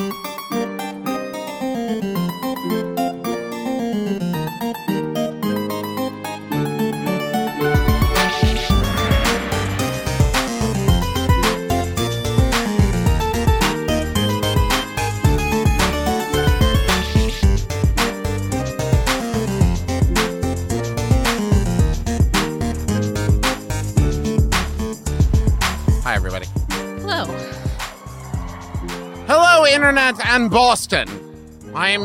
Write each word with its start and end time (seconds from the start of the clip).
Hi, 0.00 0.29
and 30.30 30.48
Boston. 30.48 31.08
I'm. 31.74 32.02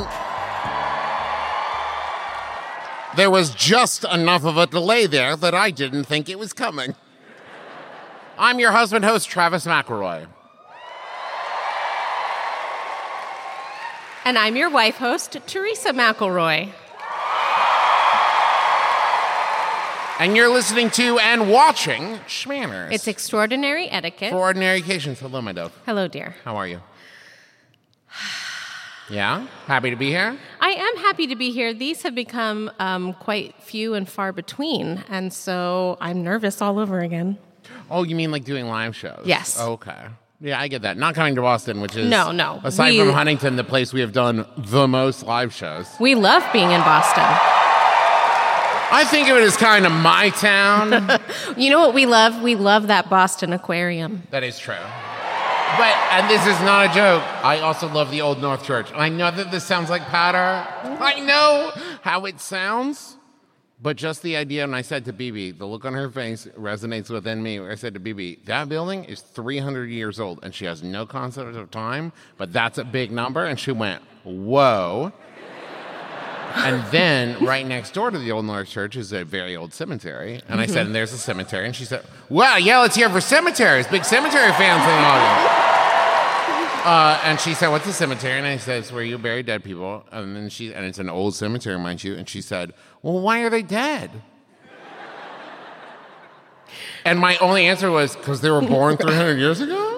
There 3.16 3.30
was 3.30 3.54
just 3.54 4.04
enough 4.04 4.44
of 4.44 4.58
a 4.58 4.66
delay 4.66 5.06
there 5.06 5.36
that 5.36 5.54
I 5.54 5.70
didn't 5.70 6.06
think 6.06 6.28
it 6.28 6.40
was 6.40 6.52
coming. 6.52 6.96
I'm 8.38 8.60
your 8.60 8.72
husband 8.72 9.06
host, 9.06 9.30
Travis 9.30 9.66
McElroy. 9.66 10.28
And 14.26 14.40
I'm 14.40 14.56
your 14.56 14.72
wife 14.72 14.96
host, 14.96 15.38
Teresa 15.46 15.94
McElroy. 15.94 16.72
And 20.18 20.36
you're 20.36 20.50
listening 20.50 20.90
to 20.92 21.20
and 21.20 21.52
watching 21.52 22.18
Shmanners. 22.28 22.92
It's 22.92 23.08
extraordinary 23.08 23.88
etiquette. 23.88 24.32
for 24.32 24.40
ordinary 24.40 24.80
occasions. 24.80 25.20
Hello, 25.20 25.42
my 25.42 25.52
dove. 25.54 25.78
Hello, 25.86 26.08
dear. 26.08 26.36
How 26.44 26.56
are 26.56 26.68
you? 26.68 26.82
Yeah? 29.10 29.48
Happy 29.68 29.90
to 29.92 29.96
be 29.96 30.08
here? 30.10 30.38
I 30.60 30.70
am 30.70 30.98
happy 30.98 31.28
to 31.28 31.36
be 31.36 31.52
here. 31.52 31.74
These 31.74 32.02
have 32.04 32.16
become 32.16 32.72
um, 32.80 33.14
quite 33.14 33.54
few 33.62 33.94
and 33.94 34.10
far 34.10 34.32
between, 34.32 35.04
and 35.10 35.32
so 35.32 35.98
I'm 36.02 36.24
nervous 36.24 36.62
all 36.62 36.80
over 36.80 37.00
again. 37.02 37.38
Oh, 37.90 38.04
you 38.04 38.16
mean 38.16 38.32
like 38.32 38.46
doing 38.46 38.68
live 38.68 38.96
shows? 38.96 39.22
Yes. 39.26 39.60
Okay. 39.60 40.06
Yeah, 40.42 40.60
I 40.60 40.68
get 40.68 40.82
that. 40.82 40.98
Not 40.98 41.16
coming 41.16 41.36
to 41.36 41.42
Boston, 41.42 41.82
which 41.82 41.96
is 41.96 42.10
No, 42.10 42.32
no. 42.32 42.60
Aside 42.64 42.92
We- 42.94 43.00
from 43.00 43.10
Huntington, 43.12 43.56
the 43.56 43.64
place 43.64 43.94
we 43.94 44.02
have 44.02 44.12
done 44.12 44.46
the 44.58 44.88
most 44.88 45.24
live 45.24 45.54
shows. 45.54 45.88
We 46.00 46.16
love 46.16 46.44
being 46.52 46.72
in 46.72 46.82
Boston. 46.82 47.24
I 48.92 49.04
think 49.10 49.28
of 49.30 49.38
it 49.38 49.44
as 49.44 49.58
kind 49.58 49.86
of 49.86 49.92
my 49.92 50.30
town. 50.32 51.20
You 51.58 51.70
know 51.70 51.80
what 51.80 51.94
we 51.94 52.06
love? 52.06 52.42
We 52.42 52.56
love 52.56 52.88
that 52.88 53.10
Boston 53.10 53.54
Aquarium. 53.54 54.24
that 54.32 54.44
is 54.44 54.60
true. 54.60 54.76
But 55.78 55.94
and 56.12 56.30
this 56.30 56.46
is 56.48 56.60
not 56.62 56.92
a 56.92 56.94
joke. 56.94 57.24
I 57.44 57.60
also 57.60 57.88
love 57.88 58.12
the 58.12 58.22
Old 58.22 58.42
North 58.42 58.64
Church. 58.66 58.90
I 58.94 59.10
know 59.10 59.32
that 59.32 59.52
this 59.52 59.66
sounds 59.66 59.90
like 59.90 60.04
patter. 60.04 60.66
I 61.02 61.20
know 61.20 61.72
how 62.02 62.26
it 62.26 62.40
sounds. 62.40 63.18
But 63.82 63.98
just 63.98 64.22
the 64.22 64.38
idea, 64.38 64.64
and 64.64 64.76
I 64.76 64.82
said 64.82 65.04
to 65.06 65.14
Bibi, 65.14 65.52
the 65.52 65.66
look 65.66 65.84
on 65.84 65.94
her 65.94 66.10
face 66.10 66.48
resonates 66.58 67.10
within 67.10 67.44
me. 67.44 67.60
I 67.60 67.76
said 67.76 67.94
to 67.96 68.00
Bibi, 68.00 68.40
that 68.46 68.70
building 68.70 69.04
is 69.04 69.20
300 69.20 69.90
years 69.90 70.20
old, 70.20 70.40
and 70.44 70.56
she 70.56 70.66
has 70.66 70.82
no 70.82 71.06
concept 71.06 71.56
of 71.56 71.72
time, 71.72 72.14
but 72.38 72.54
that's 72.54 72.78
a 72.78 72.86
big 72.86 73.12
number. 73.12 73.46
And 73.46 73.60
she 73.60 73.74
went, 73.74 74.02
whoa. 74.24 75.12
and 76.56 76.86
then 76.90 77.44
right 77.44 77.68
next 77.68 77.94
door 77.94 78.12
to 78.12 78.18
the 78.18 78.32
Old 78.32 78.46
North 78.46 78.70
Church 78.70 78.96
is 78.96 79.12
a 79.12 79.26
very 79.26 79.58
old 79.58 79.74
cemetery. 79.74 80.42
And 80.48 80.62
I 80.62 80.68
said, 80.68 80.78
mm-hmm. 80.78 80.86
and 80.88 80.96
there's 80.96 81.12
a 81.12 81.18
cemetery. 81.18 81.66
And 81.66 81.76
she 81.76 81.84
said, 81.84 82.06
wow, 82.30 82.56
yeah, 82.56 82.80
let's 82.80 82.96
hear 82.96 83.10
for 83.10 83.20
cemeteries. 83.20 83.88
Big 83.88 84.06
cemetery 84.06 84.52
fans 84.54 84.84
in 84.84 84.88
the 84.88 85.08
audience. 85.08 85.65
Uh, 86.86 87.20
and 87.24 87.40
she 87.40 87.56
said, 87.56 87.70
"What's 87.70 87.88
a 87.88 87.94
cemetery?" 87.94 88.38
And 88.38 88.46
I 88.46 88.58
said, 88.58 88.80
"It's 88.80 88.92
where 88.92 89.04
you 89.04 89.18
bury 89.18 89.42
dead 89.42 89.64
people." 89.64 90.06
And 90.12 90.36
then 90.36 90.50
she, 90.50 90.72
and 90.72 90.86
it's 90.86 91.00
an 91.00 91.10
old 91.10 91.34
cemetery, 91.34 91.80
mind 91.80 92.04
you. 92.04 92.14
And 92.14 92.30
she 92.30 92.42
said, 92.42 92.74
"Well, 93.02 93.20
why 93.20 93.42
are 93.42 93.50
they 93.50 93.64
dead?" 93.64 94.12
And 97.04 97.20
my 97.20 97.38
only 97.38 97.68
answer 97.68 97.90
was, 97.90 98.16
"Because 98.16 98.42
they 98.42 98.52
were 98.52 98.62
born 98.62 98.98
300 98.98 99.38
years 99.38 99.62
ago." 99.62 99.94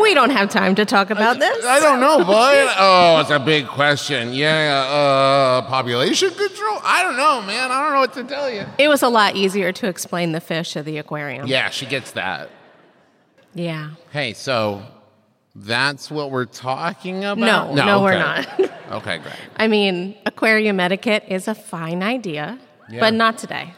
We 0.00 0.14
don't 0.14 0.30
have 0.30 0.50
time 0.50 0.74
to 0.74 0.84
talk 0.84 1.10
about 1.10 1.38
this. 1.38 1.64
I 1.64 1.80
don't 1.80 2.00
know, 2.00 2.18
bud. 2.18 2.74
Oh, 2.78 3.20
it's 3.20 3.30
a 3.30 3.38
big 3.38 3.66
question. 3.66 4.32
Yeah, 4.32 4.84
uh, 4.86 5.62
population 5.62 6.30
control. 6.30 6.78
I 6.82 7.02
don't 7.02 7.16
know, 7.16 7.40
man. 7.42 7.70
I 7.70 7.82
don't 7.82 7.92
know 7.92 8.00
what 8.00 8.12
to 8.14 8.24
tell 8.24 8.50
you. 8.50 8.66
It 8.78 8.88
was 8.88 9.02
a 9.02 9.08
lot 9.08 9.34
easier 9.34 9.72
to 9.72 9.88
explain 9.88 10.32
the 10.32 10.40
fish 10.40 10.76
of 10.76 10.84
the 10.84 10.98
aquarium. 10.98 11.46
Yeah, 11.46 11.70
she 11.70 11.86
gets 11.86 12.12
that. 12.12 12.50
Yeah. 13.54 13.90
Hey, 14.10 14.32
so 14.34 14.82
that's 15.54 16.10
what 16.10 16.30
we're 16.30 16.44
talking 16.46 17.24
about. 17.24 17.74
No, 17.74 17.84
no, 17.84 18.02
we're 18.02 18.18
not. 18.18 18.48
Okay, 18.92 19.16
great. 19.18 19.34
I 19.56 19.68
mean, 19.68 20.14
aquarium 20.26 20.78
etiquette 20.78 21.24
is 21.26 21.48
a 21.48 21.54
fine 21.54 22.02
idea, 22.02 22.58
Yeah. 22.90 23.00
but 23.00 23.14
not 23.14 23.38
today. 23.38 23.72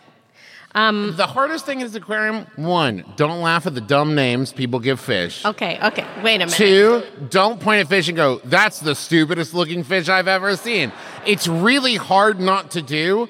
Um, 0.75 1.15
the 1.17 1.29
hardest 1.29 1.67
thing 1.67 1.83
is 1.83 1.95
aquarium. 1.95 2.47
One, 2.57 3.05
don't 3.15 3.41
laugh 3.41 3.65
at 3.69 3.77
the 3.77 3.81
dumb 3.81 4.17
names 4.17 4.53
people 4.53 4.81
give 4.81 4.99
fish. 4.99 5.45
Okay, 5.45 5.79
okay. 5.81 6.05
Wait 6.25 6.37
a 6.43 6.47
minute. 6.47 6.55
Two, 6.55 7.05
don't 7.31 7.61
point 7.61 7.81
at 7.81 7.87
fish 7.89 8.09
and 8.09 8.17
go, 8.17 8.41
that's 8.43 8.81
the 8.81 8.97
stupidest 8.97 9.55
looking 9.55 9.85
fish 9.85 10.09
I've 10.09 10.27
ever 10.27 10.57
seen. 10.57 10.91
It's 11.25 11.47
really 11.47 11.95
hard 11.95 12.41
not 12.41 12.73
to 12.73 12.83
do 12.83 13.29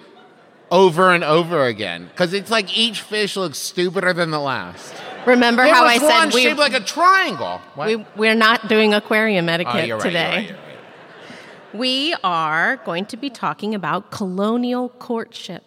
over 0.71 1.11
and 1.11 1.22
over 1.22 1.66
again 1.66 2.06
because 2.06 2.32
it's 2.32 2.50
like 2.50 2.78
each 2.78 3.03
fish 3.03 3.37
looks 3.37 3.59
stupider 3.59 4.15
than 4.15 4.31
the 4.31 4.41
last. 4.41 4.94
Remember 5.27 5.65
There 5.65 5.75
how 5.75 5.85
I 5.85 5.99
said 5.99 6.33
we, 6.35 6.43
shaped 6.43 6.59
like 6.59 6.75
a 6.75 6.81
triangle. 6.81 7.61
What? 7.75 7.89
we, 7.89 7.97
we're 8.17 8.35
not 8.35 8.69
doing 8.69 8.93
aquarium 8.95 9.49
Oh, 9.49 9.53
etiquette 9.53 9.87
you're 9.87 9.97
right, 9.99 10.03
today. 10.05 10.21
you're 10.23 10.31
right, 10.31 10.49
you're 10.49 10.57
right. 10.57 11.75
We 11.75 12.15
are 12.23 12.77
going 12.85 13.07
to 13.07 13.17
be 13.17 13.31
talking 13.31 13.75
about 13.75 14.11
colonial 14.11 14.91
courtship 14.91 15.65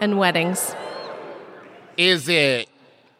and 0.00 0.18
weddings. 0.18 0.74
Is 1.96 2.28
it 2.28 2.68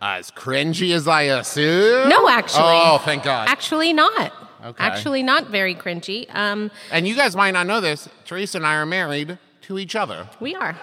as 0.00 0.30
cringy 0.30 0.92
as 0.94 1.06
I 1.06 1.22
assume? 1.22 2.08
No, 2.08 2.28
actually. 2.28 2.62
Oh, 2.64 2.98
thank 3.04 3.22
God. 3.22 3.48
Actually, 3.48 3.92
not. 3.92 4.32
Okay. 4.64 4.82
Actually, 4.82 5.22
not 5.22 5.48
very 5.48 5.74
cringy. 5.74 6.26
Um, 6.34 6.70
and 6.90 7.06
you 7.06 7.14
guys 7.14 7.36
might 7.36 7.52
not 7.52 7.66
know 7.66 7.80
this. 7.80 8.08
Teresa 8.24 8.58
and 8.58 8.66
I 8.66 8.74
are 8.76 8.86
married 8.86 9.38
to 9.62 9.78
each 9.78 9.94
other. 9.94 10.26
we 10.40 10.54
are. 10.54 10.76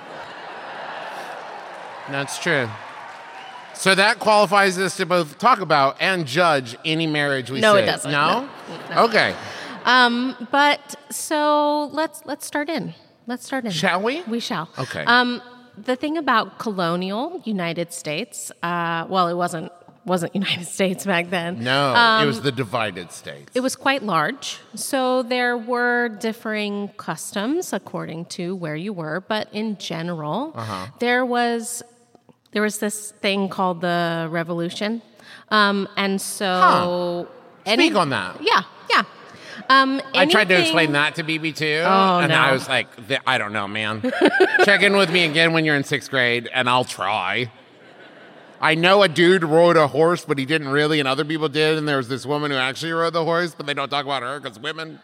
That's 2.09 2.39
true. 2.39 2.69
So 3.77 3.93
that 3.95 4.19
qualifies 4.19 4.77
us 4.79 4.97
to 4.97 5.05
both 5.05 5.37
talk 5.37 5.61
about 5.61 5.97
and 5.99 6.25
judge 6.25 6.75
any 6.83 7.07
marriage 7.07 7.49
we 7.51 7.59
No, 7.61 7.75
see. 7.75 7.81
it 7.81 7.85
doesn't. 7.85 8.11
No? 8.11 8.41
No. 8.69 8.95
No. 8.95 9.03
Okay. 9.05 9.35
Um, 9.85 10.35
but 10.51 10.95
so 11.09 11.85
let's 11.93 12.21
let's 12.25 12.45
start 12.45 12.69
in. 12.69 12.93
Let's 13.27 13.45
start 13.45 13.65
in. 13.65 13.71
Shall 13.71 14.01
we? 14.01 14.21
We 14.23 14.39
shall. 14.39 14.69
Okay. 14.77 15.03
Um, 15.05 15.41
the 15.77 15.95
thing 15.95 16.17
about 16.17 16.57
colonial 16.59 17.41
United 17.45 17.93
States, 17.93 18.51
uh, 18.63 19.05
well, 19.07 19.27
it 19.27 19.35
wasn't 19.35 19.71
wasn't 20.05 20.33
United 20.43 20.65
States 20.65 21.05
back 21.05 21.29
then. 21.29 21.63
No, 21.63 22.19
it 22.21 22.25
was 22.25 22.41
the 22.41 22.51
divided 22.51 23.11
states. 23.11 23.41
Um, 23.49 23.53
It 23.53 23.59
was 23.61 23.75
quite 23.75 24.03
large, 24.03 24.59
so 24.75 25.21
there 25.23 25.55
were 25.57 26.09
differing 26.09 26.89
customs 26.97 27.73
according 27.73 28.25
to 28.37 28.55
where 28.55 28.75
you 28.75 28.91
were. 28.91 29.21
But 29.21 29.49
in 29.53 29.77
general, 29.77 30.51
Uh-huh. 30.55 30.87
there 30.99 31.23
was 31.25 31.83
there 32.51 32.61
was 32.61 32.79
this 32.79 33.11
thing 33.11 33.49
called 33.49 33.81
the 33.81 34.27
Revolution, 34.31 35.01
um, 35.49 35.87
and 35.97 36.19
so 36.21 37.27
Speak 37.65 37.95
on 37.95 38.09
that. 38.11 38.37
Yeah, 38.41 38.61
yeah. 38.89 39.03
Um, 39.69 40.01
I 40.13 40.25
tried 40.25 40.47
to 40.49 40.59
explain 40.59 40.93
that 40.93 41.15
to 41.15 41.23
BB 41.23 41.55
too, 41.55 41.83
Oh, 41.85 42.19
and 42.19 42.29
no. 42.29 42.35
I 42.37 42.53
was 42.53 42.69
like, 42.69 42.87
I 43.27 43.37
don't 43.37 43.51
know, 43.51 43.67
man. 43.67 44.01
Check 44.63 44.81
in 44.83 44.95
with 44.95 45.11
me 45.11 45.25
again 45.25 45.51
when 45.51 45.65
you're 45.65 45.75
in 45.75 45.83
sixth 45.83 46.09
grade, 46.09 46.49
and 46.53 46.69
I'll 46.69 46.85
try. 46.85 47.51
I 48.61 48.73
know 48.75 49.03
a 49.03 49.07
dude 49.09 49.43
rode 49.43 49.77
a 49.77 49.87
horse, 49.87 50.25
but 50.25 50.37
he 50.39 50.45
didn't 50.45 50.69
really, 50.69 50.99
and 50.99 51.07
other 51.07 51.25
people 51.25 51.49
did, 51.49 51.77
and 51.77 51.87
there 51.87 51.97
was 51.97 52.07
this 52.07 52.25
woman 52.25 52.49
who 52.51 52.57
actually 52.57 52.93
rode 52.93 53.13
the 53.13 53.23
horse, 53.23 53.53
but 53.53 53.65
they 53.65 53.73
don't 53.73 53.89
talk 53.89 54.05
about 54.05 54.23
her 54.23 54.39
because 54.39 54.57
women. 54.57 54.99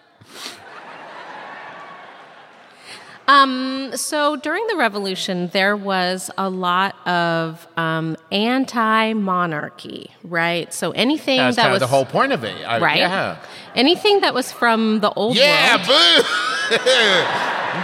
Um, 3.28 3.92
so 3.96 4.36
during 4.36 4.68
the 4.68 4.76
revolution, 4.76 5.48
there 5.54 5.78
was 5.78 6.30
a 6.38 6.50
lot 6.50 6.96
of 7.08 7.66
um, 7.78 8.18
anti-monarchy, 8.32 10.12
right? 10.24 10.74
So 10.74 10.92
anything 10.92 11.38
That's 11.38 11.56
that 11.56 11.72
was 11.72 11.80
the 11.80 11.88
whole 11.88 12.06
point 12.06 12.34
of 12.34 12.44
it, 12.44 12.56
I- 12.68 12.80
right, 12.80 12.98
Yeah, 12.98 13.38
anything 13.76 14.20
that 14.22 14.34
was 14.34 14.52
from 14.52 15.00
the 15.00 15.10
old 15.12 15.38
world 15.38 15.40
yeah, 15.48 15.78
world, 15.78 15.88
boo, 15.88 16.24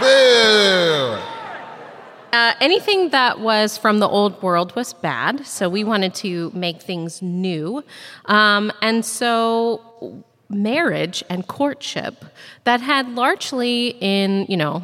boo. 0.00 1.16
uh, 2.36 2.52
anything 2.60 3.08
that 3.10 3.40
was 3.40 3.78
from 3.78 3.98
the 3.98 4.08
old 4.08 4.42
world 4.42 4.76
was 4.76 4.92
bad. 4.92 5.46
So 5.46 5.70
we 5.70 5.84
wanted 5.84 6.14
to 6.16 6.50
make 6.54 6.82
things 6.82 7.22
new, 7.22 7.82
um, 8.26 8.70
and 8.82 9.04
so 9.06 10.22
marriage 10.50 11.24
and 11.30 11.46
courtship 11.46 12.24
that 12.64 12.80
had 12.80 13.08
largely 13.14 13.96
in 14.00 14.44
you 14.48 14.56
know 14.56 14.82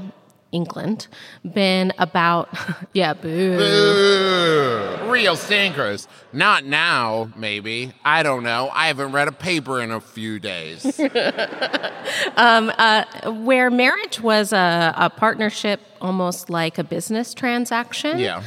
England 0.53 1.09
been 1.55 1.93
about 1.99 2.49
yeah 2.93 3.15
boo. 3.15 3.57
Boo. 3.59 5.11
real 5.11 5.37
stinkers. 5.37 6.09
Not 6.33 6.65
now, 6.65 7.31
maybe. 7.37 7.93
I 8.05 8.23
don't 8.23 8.43
know. 8.43 8.71
I 8.73 8.89
haven't 8.89 9.13
read 9.13 9.29
a 9.29 9.33
paper 9.33 9.81
in 9.81 9.91
a 9.91 10.01
few 10.01 10.39
days. 10.39 11.01
Um, 12.37 12.71
uh, 12.79 13.05
where 13.33 13.71
marriage 13.71 14.21
was 14.21 14.53
a, 14.53 14.95
a 14.97 15.11
partnership, 15.11 15.81
almost 16.01 16.51
like 16.51 16.79
a 16.79 16.85
business 16.85 17.35
transaction. 17.35 18.19
yeah. 18.19 18.43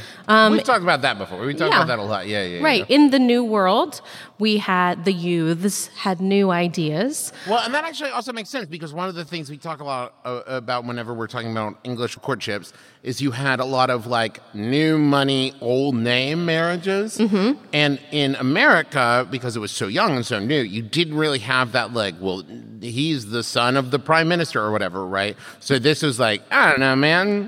We've 0.50 0.62
talked 0.64 0.82
about 0.82 1.02
that 1.02 1.18
before. 1.18 1.40
We 1.44 1.52
talked 1.54 1.62
Um, 1.62 1.68
yeah. 1.70 1.76
about 1.78 1.86
that 1.88 1.98
a 1.98 2.02
lot. 2.02 2.26
Yeah, 2.28 2.44
yeah. 2.44 2.62
Right. 2.62 2.84
yeah. 2.88 2.94
In 2.96 3.10
the 3.10 3.18
new 3.18 3.42
world, 3.44 4.00
we 4.38 4.56
had 4.58 5.04
the 5.04 5.12
youths 5.12 5.88
had 5.88 6.20
new 6.20 6.50
ideas. 6.50 7.32
Well, 7.48 7.60
and 7.64 7.72
that 7.74 7.84
actually 7.84 8.10
also 8.10 8.32
makes 8.32 8.48
sense 8.50 8.66
because 8.66 8.92
one 8.92 9.08
of 9.08 9.14
the 9.14 9.24
things 9.24 9.50
we 9.50 9.58
talk 9.58 9.80
a 9.80 9.84
lot 9.84 10.14
uh, 10.24 10.42
about 10.46 10.84
whenever 10.84 11.12
we're 11.14 11.26
talking 11.26 11.50
about 11.52 11.78
English 11.84 12.16
courtships 12.16 12.72
is 13.02 13.20
you 13.22 13.30
had 13.30 13.60
a 13.60 13.64
lot 13.64 13.88
of 13.90 14.06
like 14.06 14.40
new 14.54 14.98
money, 14.98 15.54
old 15.60 15.94
name 15.94 16.44
marriages. 16.44 17.18
Mm-hmm. 17.18 17.62
And 17.72 17.98
in 18.12 18.34
America, 18.36 19.26
because 19.30 19.56
it 19.56 19.60
was 19.60 19.70
so 19.72 19.86
young 19.86 20.16
and 20.16 20.24
so 20.26 20.38
new, 20.38 20.60
you 20.60 20.82
didn't 20.82 21.16
really 21.16 21.38
have 21.40 21.72
that 21.72 21.92
like, 21.94 22.14
well, 22.20 22.42
he's 22.80 23.30
the 23.30 23.42
son 23.42 23.76
of 23.76 23.90
the 23.90 23.98
prime 23.98 24.28
minister 24.28 24.60
or 24.60 24.70
whatever, 24.70 25.06
right? 25.06 25.36
So 25.60 25.78
this 25.78 26.02
was 26.02 26.18
like, 26.20 26.42
I 26.50 26.70
don't 26.70 26.80
know, 26.80 26.94
man. 26.96 27.39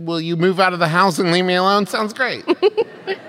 Will 0.00 0.20
you 0.20 0.36
move 0.36 0.60
out 0.60 0.72
of 0.72 0.78
the 0.78 0.88
house 0.88 1.18
and 1.18 1.32
leave 1.32 1.44
me 1.44 1.54
alone? 1.54 1.86
Sounds 1.86 2.12
great. 2.12 2.44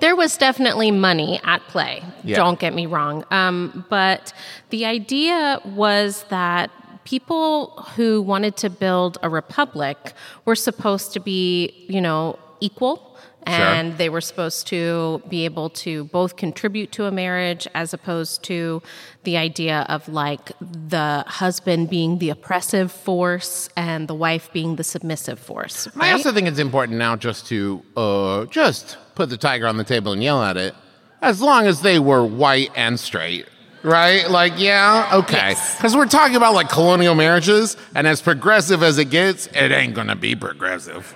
There 0.00 0.14
was 0.14 0.36
definitely 0.36 0.90
money 0.90 1.40
at 1.44 1.62
play. 1.68 2.04
Yeah. 2.22 2.36
Don't 2.36 2.60
get 2.60 2.74
me 2.74 2.86
wrong. 2.86 3.24
Um, 3.30 3.86
but 3.88 4.32
the 4.70 4.84
idea 4.84 5.60
was 5.64 6.24
that 6.24 6.70
people 7.04 7.68
who 7.96 8.20
wanted 8.20 8.56
to 8.58 8.68
build 8.68 9.16
a 9.22 9.30
republic 9.30 10.12
were 10.44 10.56
supposed 10.56 11.12
to 11.14 11.20
be, 11.20 11.86
you 11.88 12.00
know, 12.00 12.38
equal. 12.60 13.16
And 13.48 13.96
they 13.96 14.08
were 14.08 14.20
supposed 14.20 14.66
to 14.68 15.22
be 15.28 15.44
able 15.44 15.70
to 15.70 16.04
both 16.06 16.34
contribute 16.34 16.90
to 16.92 17.04
a 17.04 17.12
marriage 17.12 17.68
as 17.76 17.94
opposed 17.94 18.42
to 18.44 18.82
the 19.22 19.36
idea 19.36 19.86
of 19.88 20.08
like 20.08 20.50
the 20.60 21.22
husband 21.28 21.88
being 21.88 22.18
the 22.18 22.30
oppressive 22.30 22.90
force 22.90 23.68
and 23.76 24.08
the 24.08 24.16
wife 24.16 24.52
being 24.52 24.74
the 24.74 24.82
submissive 24.82 25.38
force. 25.38 25.86
I 25.96 26.10
also 26.10 26.32
think 26.32 26.48
it's 26.48 26.58
important 26.58 26.98
now 26.98 27.14
just 27.14 27.46
to 27.46 27.84
uh, 27.96 28.46
just 28.46 28.98
put 29.14 29.30
the 29.30 29.36
tiger 29.36 29.68
on 29.68 29.76
the 29.76 29.84
table 29.84 30.10
and 30.10 30.20
yell 30.24 30.42
at 30.42 30.56
it, 30.56 30.74
as 31.22 31.40
long 31.40 31.68
as 31.68 31.82
they 31.82 32.00
were 32.00 32.24
white 32.24 32.72
and 32.74 32.98
straight. 32.98 33.46
Right? 33.84 34.28
Like, 34.28 34.54
yeah, 34.56 35.08
okay. 35.12 35.50
Yes. 35.50 35.76
Because 35.76 35.94
we're 35.94 36.06
talking 36.06 36.34
about 36.34 36.54
like 36.54 36.68
colonial 36.68 37.14
marriages, 37.14 37.76
and 37.94 38.08
as 38.08 38.20
progressive 38.20 38.82
as 38.82 38.98
it 38.98 39.10
gets, 39.10 39.46
it 39.48 39.70
ain't 39.70 39.94
gonna 39.94 40.16
be 40.16 40.34
progressive. 40.34 41.14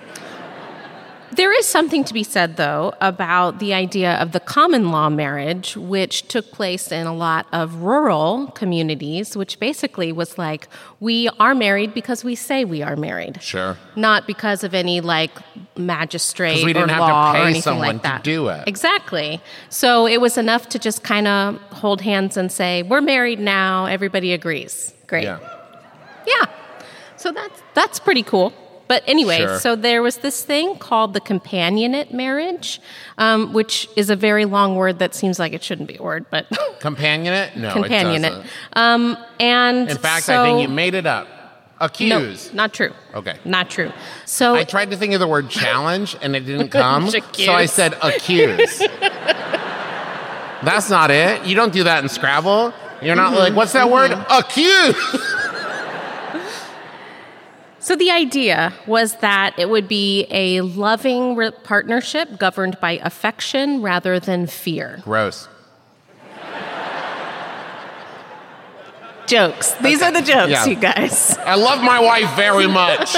There 1.33 1.57
is 1.57 1.65
something 1.65 2.03
to 2.03 2.13
be 2.13 2.23
said, 2.23 2.57
though, 2.57 2.93
about 2.99 3.59
the 3.59 3.73
idea 3.73 4.15
of 4.15 4.33
the 4.33 4.41
common 4.41 4.91
law 4.91 5.09
marriage, 5.09 5.77
which 5.77 6.27
took 6.27 6.51
place 6.51 6.91
in 6.91 7.07
a 7.07 7.13
lot 7.13 7.47
of 7.53 7.75
rural 7.75 8.47
communities, 8.47 9.37
which 9.37 9.57
basically 9.57 10.11
was 10.11 10.37
like, 10.37 10.67
we 10.99 11.29
are 11.39 11.55
married 11.55 11.93
because 11.93 12.25
we 12.25 12.35
say 12.35 12.65
we 12.65 12.81
are 12.81 12.97
married. 12.97 13.41
Sure. 13.41 13.77
Not 13.95 14.27
because 14.27 14.65
of 14.65 14.73
any 14.73 14.99
like 14.99 15.31
magistrate 15.77 16.65
we 16.65 16.73
didn't 16.73 16.89
or 16.89 16.93
have 16.93 16.99
to 16.99 17.13
law 17.13 17.33
pay 17.33 17.39
or 17.39 17.43
anything 17.43 17.61
someone 17.61 17.87
like 17.87 17.97
to 17.97 18.03
that. 18.03 18.23
do 18.23 18.49
it. 18.49 18.67
Exactly. 18.67 19.41
So 19.69 20.07
it 20.07 20.19
was 20.19 20.37
enough 20.37 20.67
to 20.69 20.79
just 20.79 21.03
kind 21.03 21.27
of 21.27 21.55
hold 21.71 22.01
hands 22.01 22.35
and 22.35 22.51
say, 22.51 22.83
"We're 22.83 23.01
married 23.01 23.39
now." 23.39 23.85
Everybody 23.85 24.33
agrees. 24.33 24.93
Great. 25.07 25.23
Yeah. 25.23 25.39
Yeah. 26.27 26.45
So 27.15 27.31
that's 27.31 27.61
that's 27.73 27.99
pretty 27.99 28.23
cool. 28.23 28.53
But 28.91 29.03
anyway, 29.07 29.37
Sure. 29.37 29.57
so 29.57 29.77
there 29.77 30.03
was 30.03 30.17
this 30.17 30.43
thing 30.43 30.75
called 30.75 31.13
the 31.13 31.21
companionate 31.21 32.11
marriage, 32.11 32.81
um, 33.17 33.53
which 33.53 33.87
is 33.95 34.09
a 34.09 34.17
very 34.17 34.43
long 34.43 34.75
word 34.75 34.99
that 34.99 35.15
seems 35.15 35.39
like 35.39 35.53
it 35.53 35.63
shouldn't 35.63 35.87
be 35.87 35.95
a 35.95 36.03
word, 36.03 36.25
but 36.29 36.49
Companionate? 36.81 37.55
No, 37.55 37.73
companionate. 37.73 38.43
Um, 38.73 39.15
and 39.39 39.89
In 39.89 39.97
fact, 39.97 40.25
so, 40.25 40.41
I 40.41 40.45
think 40.45 40.61
you 40.67 40.75
made 40.75 40.93
it 40.93 41.05
up. 41.05 41.25
no, 41.29 41.85
Accuse. 41.85 42.53
not 42.53 42.73
true. 42.73 42.91
Okay. 43.15 43.37
not 43.45 43.69
true. 43.69 43.93
So 44.25 44.55
I 44.55 44.65
tried 44.65 44.91
to 44.91 44.97
think 44.97 45.13
of 45.13 45.21
the 45.21 45.27
word 45.27 45.49
challenge 45.49 46.17
and 46.21 46.35
it 46.35 46.41
didn't 46.41 46.67
come. 46.83 47.09
so 47.09 47.53
I 47.53 47.67
said 47.67 47.93
accuse. 48.01 48.79
That's 50.63 50.89
not 50.89 51.11
it. 51.11 51.45
You 51.45 51.55
don't 51.55 51.71
do 51.71 51.85
that 51.85 52.03
in 52.03 52.09
Scrabble. 52.09 52.73
You're 53.01 53.15
not 53.15 53.33
like, 53.33 53.55
what's 53.55 53.71
that 53.71 53.89
word? 53.89 54.11
Accuse. 54.29 54.95
So 57.81 57.95
the 57.95 58.11
idea 58.11 58.73
was 58.85 59.15
that 59.17 59.57
it 59.57 59.67
would 59.67 59.87
be 59.87 60.27
a 60.29 60.61
loving 60.61 61.35
re- 61.35 61.49
partnership 61.63 62.37
governed 62.37 62.79
by 62.79 62.99
affection 63.03 63.81
rather 63.81 64.19
than 64.19 64.45
fear. 64.45 65.01
Gross. 65.03 65.47
Jokes. 69.25 69.71
These 69.75 70.01
are 70.03 70.11
the 70.11 70.21
jokes, 70.21 70.51
Yeah. 70.51 70.65
you 70.65 70.75
guys. 70.75 71.37
I 71.39 71.55
love 71.55 71.81
my 71.81 71.99
wife 71.99 72.35
very 72.35 72.67
much. 72.67 73.13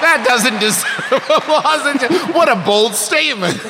that 0.00 0.24
doesn't 0.26 0.58
deserve 0.60 1.12
a. 2.32 2.32
What 2.32 2.48
a 2.48 2.56
bold 2.64 2.94
statement. 2.94 3.60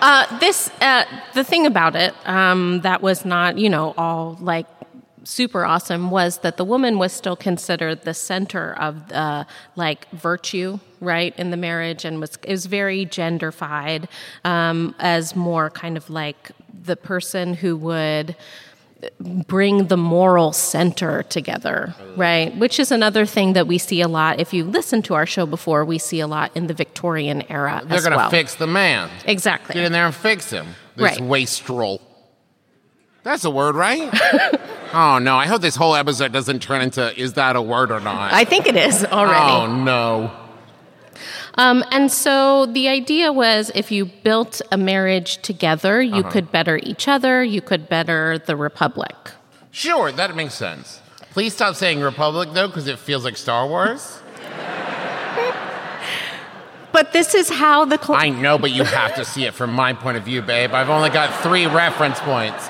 Uh, 0.00 0.38
this, 0.38 0.70
uh, 0.80 1.04
the 1.34 1.42
thing 1.44 1.66
about 1.66 1.96
it 1.96 2.14
um, 2.26 2.80
that 2.82 3.00
was 3.02 3.24
not, 3.24 3.56
you 3.58 3.70
know, 3.70 3.94
all 3.96 4.36
like 4.40 4.66
super 5.24 5.64
awesome 5.64 6.10
was 6.10 6.38
that 6.38 6.56
the 6.56 6.64
woman 6.64 6.98
was 6.98 7.12
still 7.12 7.36
considered 7.36 8.02
the 8.02 8.14
center 8.14 8.74
of 8.74 9.08
the 9.08 9.46
like 9.76 10.10
virtue 10.10 10.78
right 11.00 11.32
in 11.38 11.50
the 11.50 11.56
marriage 11.56 12.04
and 12.04 12.20
was 12.20 12.36
it 12.42 12.50
was 12.50 12.66
very 12.66 13.06
genderfied 13.06 14.08
um, 14.44 14.94
as 14.98 15.34
more 15.36 15.70
kind 15.70 15.96
of 15.96 16.10
like 16.10 16.50
the 16.84 16.96
person 16.96 17.54
who 17.54 17.76
would 17.76 18.34
bring 19.48 19.88
the 19.88 19.96
moral 19.96 20.52
center 20.52 21.24
together, 21.24 21.92
right? 22.16 22.56
Which 22.56 22.78
is 22.78 22.92
another 22.92 23.26
thing 23.26 23.54
that 23.54 23.66
we 23.66 23.76
see 23.78 24.00
a 24.00 24.06
lot. 24.06 24.38
If 24.38 24.52
you 24.54 24.62
listen 24.64 25.02
to 25.02 25.14
our 25.14 25.26
show 25.26 25.44
before, 25.44 25.84
we 25.84 25.98
see 25.98 26.20
a 26.20 26.28
lot 26.28 26.56
in 26.56 26.68
the 26.68 26.74
Victorian 26.74 27.42
era 27.50 27.82
They're 27.84 27.98
going 28.00 28.12
to 28.12 28.16
well. 28.18 28.30
fix 28.30 28.54
the 28.54 28.68
man. 28.68 29.10
exactly. 29.24 29.74
Get 29.74 29.84
in 29.86 29.92
there 29.92 30.06
and 30.06 30.14
fix 30.14 30.50
him. 30.50 30.66
This 30.94 31.18
Right. 31.18 31.20
wastrel. 31.20 32.00
That's 33.24 33.44
a 33.44 33.50
word, 33.50 33.74
right? 33.74 34.08
oh, 34.94 35.18
no. 35.18 35.36
I 35.36 35.46
hope 35.46 35.60
this 35.62 35.76
whole 35.76 35.94
episode 35.94 36.32
doesn't 36.32 36.60
turn 36.62 36.82
into 36.82 37.18
is 37.18 37.34
that 37.34 37.56
a 37.56 37.62
word 37.62 37.90
or 37.90 38.00
not? 38.00 38.32
I 38.32 38.44
think 38.44 38.66
it 38.66 38.76
is 38.76 39.04
already. 39.04 39.40
Oh, 39.40 39.74
no. 39.74 40.30
Um, 41.54 41.84
and 41.90 42.10
so 42.10 42.64
the 42.66 42.88
idea 42.88 43.30
was 43.32 43.70
if 43.74 43.90
you 43.92 44.06
built 44.06 44.62
a 44.72 44.78
marriage 44.78 45.36
together, 45.42 46.00
you 46.00 46.20
Uh-huh. 46.20 46.30
could 46.30 46.50
better 46.50 46.78
each 46.82 47.08
other, 47.08 47.44
you 47.44 47.60
could 47.60 47.88
better 47.88 48.38
the 48.38 48.56
republic. 48.56 49.14
Sure, 49.70 50.10
that 50.12 50.34
makes 50.34 50.54
sense. 50.54 51.00
Please 51.32 51.54
stop 51.54 51.74
saying 51.76 52.00
Republic, 52.00 52.50
though, 52.52 52.66
because 52.68 52.86
it 52.86 52.98
feels 52.98 53.24
like 53.24 53.36
Star 53.36 53.66
Wars. 53.66 54.18
But 56.92 57.14
this 57.14 57.34
is 57.34 57.48
how 57.48 57.86
the 57.86 57.96
cl- 57.96 58.18
I 58.18 58.28
know, 58.28 58.58
but 58.58 58.70
you 58.70 58.84
have 58.84 59.14
to 59.14 59.24
see 59.24 59.46
it 59.46 59.54
from 59.54 59.72
my 59.72 59.94
point 59.94 60.18
of 60.18 60.24
view, 60.24 60.42
babe. 60.42 60.72
I've 60.74 60.90
only 60.90 61.08
got 61.08 61.32
three 61.42 61.66
reference 61.66 62.20
points. 62.20 62.68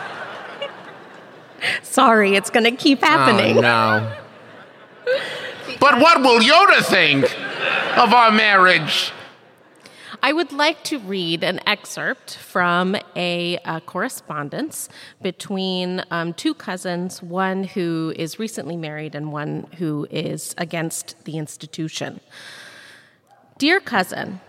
Sorry, 1.83 2.35
it's 2.37 2.51
going 2.51 2.65
to 2.65 2.77
keep 2.77 3.01
happening. 3.01 3.59
Oh, 3.59 3.61
no. 3.61 4.17
But 5.81 5.99
what 5.99 6.21
will 6.21 6.41
Yoda 6.41 6.85
think 6.85 7.25
of 7.99 8.13
our 8.13 8.31
marriage? 8.31 9.13
I 10.25 10.33
would 10.33 10.53
like 10.53 10.85
to 10.85 11.01
read 11.01 11.43
an 11.43 11.59
excerpt 11.67 12.37
from 12.37 12.95
a, 13.17 13.59
uh 13.65 13.81
correspondence 13.81 14.89
between 15.21 16.05
um, 16.13 16.33
two 16.35 16.55
cousins, 16.55 17.21
one 17.21 17.65
who 17.65 18.15
is 18.17 18.39
recently 18.39 18.77
married 18.77 19.17
and 19.17 19.33
one 19.33 19.67
who 19.79 20.07
is 20.11 20.55
against 20.57 21.25
the 21.25 21.39
institution. 21.39 22.21
Dear 23.59 23.81
cousin, 23.81 24.41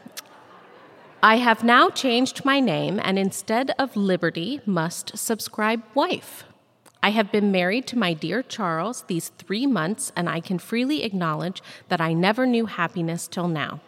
I 1.24 1.38
have 1.38 1.64
now 1.64 1.90
changed 1.90 2.46
my 2.46 2.60
name 2.60 3.00
and 3.04 3.18
instead 3.18 3.72
of 3.80 3.96
Liberty 3.96 4.62
must 4.68 5.18
subscribe 5.18 5.82
wife. 5.96 6.44
I 7.04 7.10
have 7.10 7.34
been 7.34 7.52
married 7.52 7.86
to 7.88 7.98
my 7.98 8.14
dear 8.14 8.42
Charles 8.42 9.04
these 9.08 9.28
three 9.38 9.68
months, 9.68 10.14
and 10.16 10.30
I 10.30 10.40
can 10.40 10.58
freely 10.58 11.04
acknowledge 11.04 11.62
that 11.90 12.00
I 12.00 12.14
never 12.14 12.46
knew 12.46 12.66
happiness 12.66 13.28
till 13.28 13.50
now. 13.50 13.82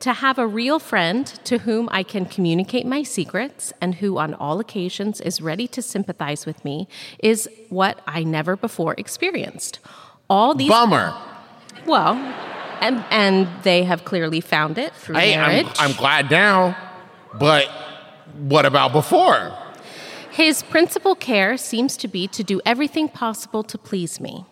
To 0.00 0.14
have 0.14 0.38
a 0.38 0.46
real 0.46 0.78
friend 0.78 1.26
to 1.44 1.58
whom 1.58 1.90
I 1.92 2.04
can 2.04 2.24
communicate 2.24 2.86
my 2.86 3.02
secrets 3.02 3.70
and 3.82 3.96
who, 3.96 4.16
on 4.16 4.32
all 4.32 4.60
occasions, 4.60 5.20
is 5.20 5.42
ready 5.42 5.68
to 5.68 5.82
sympathize 5.82 6.46
with 6.46 6.64
me 6.64 6.88
is 7.18 7.48
what 7.68 8.00
I 8.06 8.24
never 8.24 8.56
before 8.56 8.94
experienced. 8.96 9.78
All 10.30 10.54
these, 10.54 10.70
Bummer. 10.70 11.14
well, 11.84 12.14
and, 12.80 13.04
and 13.10 13.46
they 13.62 13.84
have 13.84 14.06
clearly 14.06 14.40
found 14.40 14.78
it 14.78 14.94
through 14.94 15.16
Hey, 15.16 15.36
marriage. 15.36 15.66
I'm, 15.78 15.90
I'm 15.90 15.96
glad 15.96 16.30
now, 16.30 16.76
but 17.38 17.68
what 18.38 18.64
about 18.64 18.92
before? 18.92 19.56
His 20.32 20.62
principal 20.62 21.14
care 21.14 21.56
seems 21.56 21.96
to 21.98 22.08
be 22.08 22.26
to 22.28 22.42
do 22.42 22.60
everything 22.64 23.08
possible 23.08 23.62
to 23.64 23.76
please 23.78 24.18
me. 24.20 24.46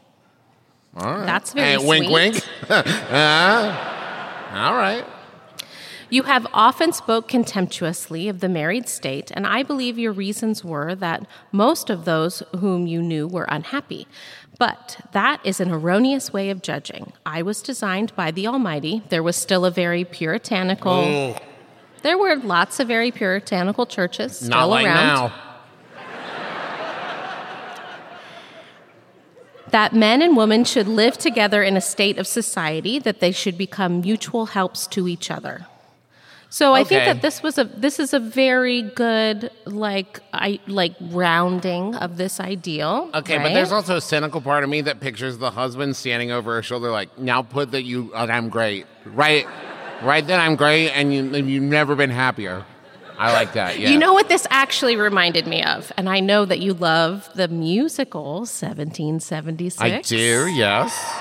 All 0.97 1.15
right. 1.19 1.27
That's 1.27 1.53
very 1.53 1.71
Hey, 1.71 1.79
wink, 1.79 2.05
sweet. 2.05 2.13
wink. 2.13 2.45
Uh, 2.71 4.55
all 4.55 4.75
right. 4.75 5.05
You 6.11 6.25
have 6.25 6.47
often 6.53 6.93
spoke 6.93 7.29
contemptuously 7.29 8.29
of 8.29 8.41
the 8.41 8.49
married 8.49 8.89
state, 8.89 9.31
and 9.35 9.47
I 9.47 9.63
believe 9.63 9.97
your 9.97 10.13
reasons 10.13 10.65
were 10.65 10.95
that 10.97 11.25
most 11.53 11.89
of 11.89 12.05
those 12.05 12.43
whom 12.59 12.87
you 12.89 13.01
knew 13.01 13.29
were 13.29 13.47
unhappy. 13.49 14.09
But 14.59 14.99
that 15.13 15.41
is 15.45 15.61
an 15.61 15.71
erroneous 15.71 16.33
way 16.33 16.51
of 16.51 16.63
judging. 16.63 17.13
I 17.25 17.43
was 17.43 17.63
designed 17.63 18.15
by 18.17 18.33
the 18.33 18.47
Almighty. 18.49 19.03
There 19.09 19.23
was 19.23 19.37
still 19.37 19.65
a 19.65 19.71
very 19.71 20.05
puritanical. 20.05 21.37
There 22.03 22.19
were 22.19 22.35
lots 22.37 22.81
of 22.81 22.89
very 22.89 23.13
puritanical 23.13 23.87
churches 23.87 24.37
still 24.37 24.51
Not 24.51 24.69
like 24.69 24.87
around. 24.87 25.07
now. 25.07 25.33
That 29.71 29.95
men 29.95 30.23
and 30.23 30.37
women 30.37 30.65
should 30.65 30.89
live 30.89 31.19
together 31.19 31.63
in 31.63 31.77
a 31.77 31.81
state 31.81 32.19
of 32.19 32.27
society 32.27 32.99
that 32.99 33.21
they 33.21 33.33
should 33.33 33.57
become 33.57 34.01
mutual 34.01 34.47
helps 34.47 34.87
to 34.89 35.09
each 35.09 35.31
other. 35.31 35.67
So 36.53 36.75
i 36.75 36.83
think 36.83 37.05
that 37.05 37.23
this 37.23 37.45
was 37.45 37.59
a 37.59 37.65
this 37.65 38.01
is 38.01 38.13
a 38.13 38.19
very 38.19 38.83
good 38.83 39.53
like 39.67 40.19
i 40.33 40.59
like 40.67 40.97
rounding 41.01 41.95
of 41.95 42.17
this 42.17 42.41
ideal 42.41 43.09
Okay, 43.15 43.39
but 43.39 43.51
there's 43.51 43.71
also 43.71 43.97
a 43.97 44.01
cynical 44.01 44.41
part 44.41 44.65
of 44.65 44.71
me 44.71 44.81
that 44.81 44.99
pictures 44.99 45.39
the 45.39 45.53
husband 45.53 45.95
standing 45.95 46.33
over 46.33 46.55
her 46.57 46.63
shoulder, 46.63 46.91
like, 46.91 47.17
"Now 47.19 47.43
put 47.43 47.71
that 47.71 47.85
you, 47.85 48.13
I'm 48.15 48.49
great, 48.49 48.87
right, 49.05 49.47
right 50.03 50.27
then 50.27 50.41
I'm 50.41 50.57
great, 50.57 50.91
and 50.91 51.15
you, 51.15 51.23
you've 51.37 51.63
never 51.63 51.95
been 51.95 52.11
happier." 52.11 52.65
I 53.21 53.33
like 53.35 53.53
that. 53.53 53.79
Yeah. 53.79 53.91
You 53.91 53.99
know 53.99 54.15
what 54.15 54.29
this 54.29 54.47
actually 54.51 54.97
reminded 54.97 55.47
me 55.47 55.63
of? 55.63 55.93
And 55.99 56.09
I 56.09 56.21
know 56.21 56.45
that 56.47 56.59
you 56.61 56.73
love 56.73 57.29
the 57.35 57.49
musical 57.49 58.47
1776. 58.47 59.81
I 59.83 60.01
do. 60.03 60.49
Yes. 60.53 61.21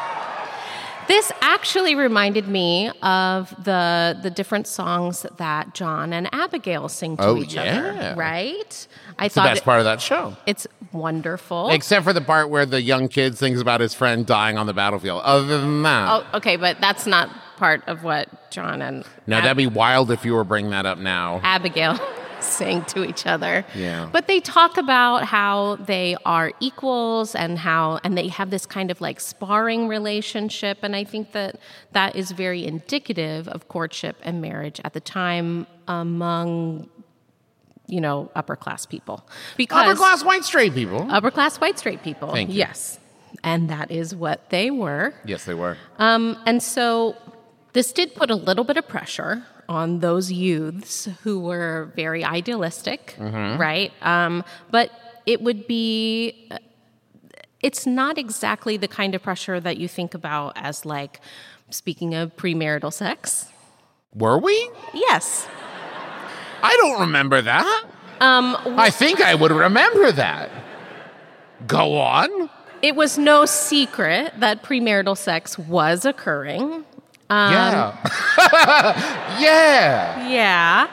This 1.08 1.32
actually 1.41 1.96
reminded 1.96 2.48
me 2.48 2.91
of 3.01 3.50
the 3.63 4.15
the 4.22 4.29
different 4.29 4.68
songs 4.68 5.25
that 5.38 5.74
John 5.74 6.13
and 6.13 6.29
Abigail 6.32 6.88
sing 6.88 7.18
to 7.18 7.24
Oh, 7.24 7.38
each 7.38 7.56
yeah. 7.56 7.63
other, 7.63 8.15
right? 8.15 8.88
I 9.18 9.25
It's 9.25 9.34
the 9.34 9.41
thought 9.41 9.48
best 9.50 9.62
it- 9.63 9.65
part 9.65 9.79
of 9.79 9.86
that 9.86 10.01
show. 10.01 10.38
it's 10.46 10.68
wonderful. 10.94 11.70
Except 11.72 12.03
for 12.06 12.13
the 12.13 12.22
part 12.22 12.51
where 12.51 12.65
the 12.68 12.82
young 12.82 13.08
kid 13.08 13.36
thinks 13.36 13.60
about 13.60 13.82
his 13.82 13.96
friend 13.96 14.24
dying 14.25 14.58
on 14.60 14.68
the 14.68 14.74
battlefield. 14.74 15.22
Other 15.25 15.60
than 15.60 15.82
that, 15.82 16.10
oh, 16.32 16.38
okay, 16.38 16.58
but 16.58 16.79
that's 16.79 17.08
not 17.08 17.29
part 17.59 17.83
of 17.87 18.03
what 18.03 18.27
John 18.51 18.81
and 18.81 19.05
now 19.27 19.37
Ab- 19.37 19.43
that'd 19.43 19.57
be 19.57 19.67
wild 19.67 20.09
if 20.11 20.25
you 20.25 20.33
were 20.33 20.43
bringing 20.43 20.71
that 20.71 20.85
up 20.85 20.97
now. 20.97 21.39
Abigail 21.43 21.99
saying 22.39 22.85
to 22.85 23.03
each 23.03 23.25
other. 23.27 23.65
Yeah. 23.75 24.09
But 24.11 24.27
they 24.27 24.39
talk 24.39 24.77
about 24.77 25.25
how 25.25 25.75
they 25.75 26.15
are 26.25 26.53
equals 26.61 27.35
and 27.35 27.59
how 27.59 27.99
and 28.03 28.17
they 28.17 28.29
have 28.29 28.49
this 28.49 28.65
kind 28.65 28.89
of 28.91 29.01
like 29.01 29.19
sparring 29.19 29.87
relationship 29.89 30.79
and 30.81 30.95
I 30.95 31.03
think 31.03 31.33
that 31.33 31.59
that 31.91 32.15
is 32.15 32.31
very 32.31 32.65
indicative 32.65 33.47
of 33.49 33.67
courtship 33.67 34.15
and 34.23 34.41
marriage 34.41 34.79
at 34.85 34.93
the 34.93 35.01
time 35.01 35.67
among 35.87 36.89
you 37.87 37.99
know 37.99 38.31
upper 38.35 38.55
class 38.55 38.85
people. 38.85 39.27
Because 39.57 39.85
Upper 39.87 39.95
class 39.97 40.23
white 40.23 40.43
straight 40.45 40.73
people. 40.73 41.07
upper 41.11 41.31
class 41.31 41.57
white 41.59 41.77
straight 41.77 42.03
people. 42.03 42.31
Thank 42.31 42.49
you. 42.51 42.55
Yes. 42.55 42.99
And 43.43 43.69
that 43.69 43.89
is 43.91 44.13
what 44.15 44.49
they 44.49 44.69
were. 44.69 45.13
yes, 45.25 45.45
they 45.45 45.53
were. 45.53 45.77
Um, 45.97 46.37
and 46.45 46.61
so 46.61 47.15
this 47.73 47.91
did 47.91 48.15
put 48.15 48.29
a 48.31 48.35
little 48.35 48.63
bit 48.63 48.77
of 48.77 48.88
pressure 48.88 49.43
on 49.67 49.99
those 49.99 50.31
youths 50.31 51.07
who 51.23 51.39
were 51.39 51.91
very 51.95 52.23
idealistic, 52.23 53.15
Mm-hmm. 53.19 53.59
right? 53.61 53.91
Um, 54.01 54.43
but 54.71 54.89
it 55.25 55.41
would 55.41 55.67
be, 55.67 56.49
it's 57.61 57.85
not 57.85 58.17
exactly 58.17 58.77
the 58.77 58.88
kind 58.88 59.13
of 59.13 59.21
pressure 59.21 59.59
that 59.59 59.77
you 59.77 59.88
think 59.88 60.13
about 60.15 60.53
as 60.55 60.85
like, 60.85 61.21
speaking 61.69 62.15
of 62.15 62.35
premarital 62.35 62.91
sex. 62.91 63.45
Were 64.15 64.39
we? 64.39 64.53
Yes. 64.93 65.47
I 66.63 66.75
don't 66.81 67.01
remember 67.01 67.41
that. 67.41 67.85
Um, 68.19 68.57
I 68.77 68.89
think 68.89 69.21
I 69.21 69.35
would 69.35 69.51
remember 69.51 70.11
that. 70.11 70.49
Go 71.67 71.97
on. 71.99 72.49
It 72.81 72.95
was 72.95 73.17
no 73.17 73.45
secret 73.45 74.33
that 74.39 74.63
premarital 74.63 75.15
sex 75.17 75.59
was 75.59 76.05
occurring. 76.05 76.85
Yeah. 77.29 77.98
yeah. 79.39 80.27
Yeah. 80.29 80.88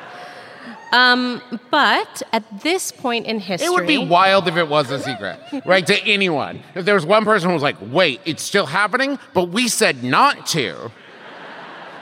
Um, 0.92 1.42
but 1.70 2.22
at 2.32 2.62
this 2.62 2.92
point 2.92 3.26
in 3.26 3.40
history, 3.40 3.66
It 3.66 3.70
would 3.72 3.86
be 3.86 3.98
wild 3.98 4.46
if 4.48 4.56
it 4.56 4.68
was 4.68 4.90
a 4.90 4.98
secret, 5.00 5.38
right? 5.64 5.86
To 5.86 6.00
anyone. 6.04 6.62
If 6.74 6.84
there 6.84 6.94
was 6.94 7.04
one 7.04 7.24
person 7.24 7.48
who 7.50 7.54
was 7.54 7.62
like, 7.62 7.76
wait, 7.80 8.20
it's 8.24 8.42
still 8.42 8.66
happening, 8.66 9.18
but 9.34 9.48
we 9.48 9.68
said 9.68 10.04
not 10.04 10.46
to. 10.48 10.90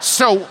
So, 0.00 0.46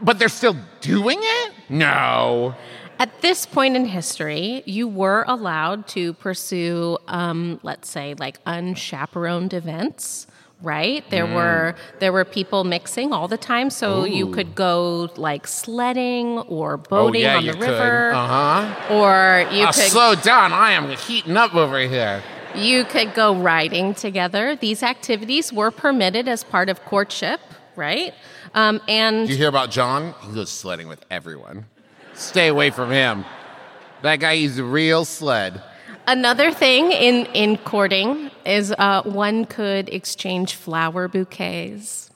but 0.00 0.18
they're 0.18 0.28
still 0.28 0.56
doing 0.80 1.18
it? 1.20 1.52
No. 1.68 2.54
At 2.98 3.20
this 3.20 3.44
point 3.44 3.76
in 3.76 3.84
history, 3.84 4.62
you 4.64 4.88
were 4.88 5.24
allowed 5.28 5.86
to 5.88 6.14
pursue, 6.14 6.96
um, 7.08 7.60
let's 7.62 7.90
say, 7.90 8.14
like 8.18 8.38
unchaperoned 8.46 9.52
events. 9.52 10.26
Right 10.62 11.04
there 11.10 11.26
Mm. 11.26 11.34
were 11.34 11.74
there 11.98 12.12
were 12.12 12.24
people 12.24 12.64
mixing 12.64 13.12
all 13.12 13.28
the 13.28 13.36
time, 13.36 13.68
so 13.68 14.04
you 14.04 14.28
could 14.28 14.54
go 14.54 15.10
like 15.16 15.46
sledding 15.46 16.38
or 16.48 16.78
boating 16.78 17.26
oh, 17.26 17.28
yeah, 17.28 17.36
on 17.36 17.46
the 17.46 17.52
river, 17.52 18.12
Uh 18.14 18.26
huh. 18.26 18.94
or 18.94 19.46
you 19.52 19.64
Uh, 19.64 19.72
could 19.72 19.90
slow 19.90 20.14
down. 20.14 20.52
I 20.54 20.72
am 20.72 20.90
heating 20.96 21.36
up 21.36 21.54
over 21.54 21.78
here. 21.80 22.22
you 22.54 22.84
could 22.84 23.12
go 23.12 23.34
riding 23.34 23.92
together. 23.94 24.56
These 24.56 24.82
activities 24.82 25.52
were 25.52 25.70
permitted 25.70 26.26
as 26.26 26.42
part 26.42 26.70
of 26.70 26.82
courtship, 26.86 27.38
right? 27.76 28.14
Um, 28.54 28.80
and 28.88 29.28
you 29.28 29.36
hear 29.36 29.48
about 29.50 29.70
John? 29.70 30.14
He 30.26 30.32
goes 30.34 30.50
sledding 30.50 30.88
with 30.88 31.04
everyone. 31.10 31.66
Stay 32.14 32.48
away 32.48 32.70
from 32.70 32.90
him. 32.90 33.26
That 34.00 34.20
guy 34.20 34.34
is 34.34 34.58
a 34.58 34.64
real 34.64 35.04
sled. 35.04 35.60
Another 36.06 36.52
thing 36.52 36.92
in, 36.92 37.26
in 37.26 37.56
courting 37.58 38.30
is 38.44 38.72
uh, 38.78 39.02
one 39.02 39.44
could 39.44 39.88
exchange 39.88 40.54
flower 40.54 41.08
bouquets. 41.08 42.10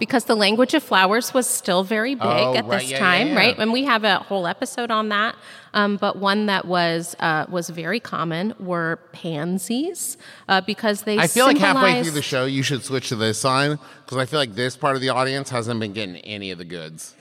Because 0.00 0.26
the 0.26 0.36
language 0.36 0.74
of 0.74 0.82
flowers 0.84 1.34
was 1.34 1.48
still 1.48 1.82
very 1.82 2.14
big 2.14 2.24
Oh, 2.24 2.54
at 2.54 2.64
right, 2.64 2.80
this 2.80 2.90
yeah, 2.90 2.98
yeah, 2.98 3.02
time, 3.02 3.26
yeah. 3.28 3.36
right? 3.36 3.58
And 3.58 3.72
we 3.72 3.84
have 3.84 4.04
a 4.04 4.18
whole 4.18 4.46
episode 4.46 4.92
on 4.92 5.08
that. 5.08 5.34
Um, 5.74 5.96
but 5.96 6.16
one 6.16 6.46
that 6.46 6.66
was 6.66 7.16
uh, 7.18 7.46
was 7.48 7.68
very 7.68 7.98
common 7.98 8.54
were 8.60 9.00
pansies, 9.12 10.16
uh, 10.48 10.60
because 10.60 11.02
they. 11.02 11.18
I 11.18 11.26
feel 11.26 11.46
like 11.46 11.58
halfway 11.58 12.02
through 12.02 12.12
the 12.12 12.22
show, 12.22 12.46
you 12.46 12.62
should 12.62 12.84
switch 12.84 13.08
to 13.08 13.16
this 13.16 13.38
sign 13.38 13.78
because 14.04 14.18
I 14.18 14.24
feel 14.24 14.38
like 14.38 14.54
this 14.54 14.76
part 14.76 14.94
of 14.94 15.02
the 15.02 15.08
audience 15.08 15.50
hasn't 15.50 15.80
been 15.80 15.92
getting 15.92 16.16
any 16.18 16.52
of 16.52 16.58
the 16.58 16.64
goods. 16.64 17.16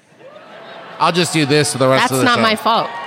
I'll 1.00 1.12
just 1.12 1.34
do 1.34 1.46
this 1.48 1.74
for 1.74 1.80
the 1.80 1.88
rest 1.88 2.04
That's 2.04 2.12
of 2.12 2.18
the 2.20 2.24
show. 2.24 2.28
That's 2.28 2.38
not 2.38 2.44
my 2.44 2.56
fault. 2.56 3.07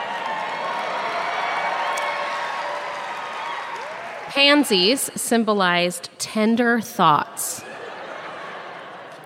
Pansies 4.30 5.10
symbolized 5.20 6.08
tender 6.18 6.80
thoughts. 6.80 7.64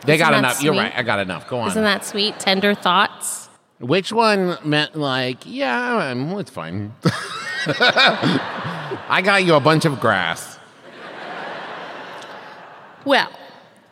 They 0.06 0.16
got 0.16 0.32
Isn't 0.32 0.32
that 0.32 0.38
enough. 0.38 0.62
You're 0.62 0.72
right. 0.72 0.92
I 0.96 1.02
got 1.02 1.18
enough. 1.18 1.46
Go 1.46 1.60
on. 1.60 1.68
Isn't 1.68 1.84
that 1.84 2.06
sweet? 2.06 2.38
Tender 2.40 2.74
thoughts. 2.74 3.50
Which 3.80 4.12
one 4.12 4.56
meant 4.64 4.96
like, 4.96 5.44
yeah, 5.44 6.10
um, 6.10 6.38
it's 6.38 6.50
fine. 6.50 6.94
I 7.66 9.20
got 9.22 9.44
you 9.44 9.54
a 9.54 9.60
bunch 9.60 9.84
of 9.84 10.00
grass. 10.00 10.58
Well, 13.04 13.30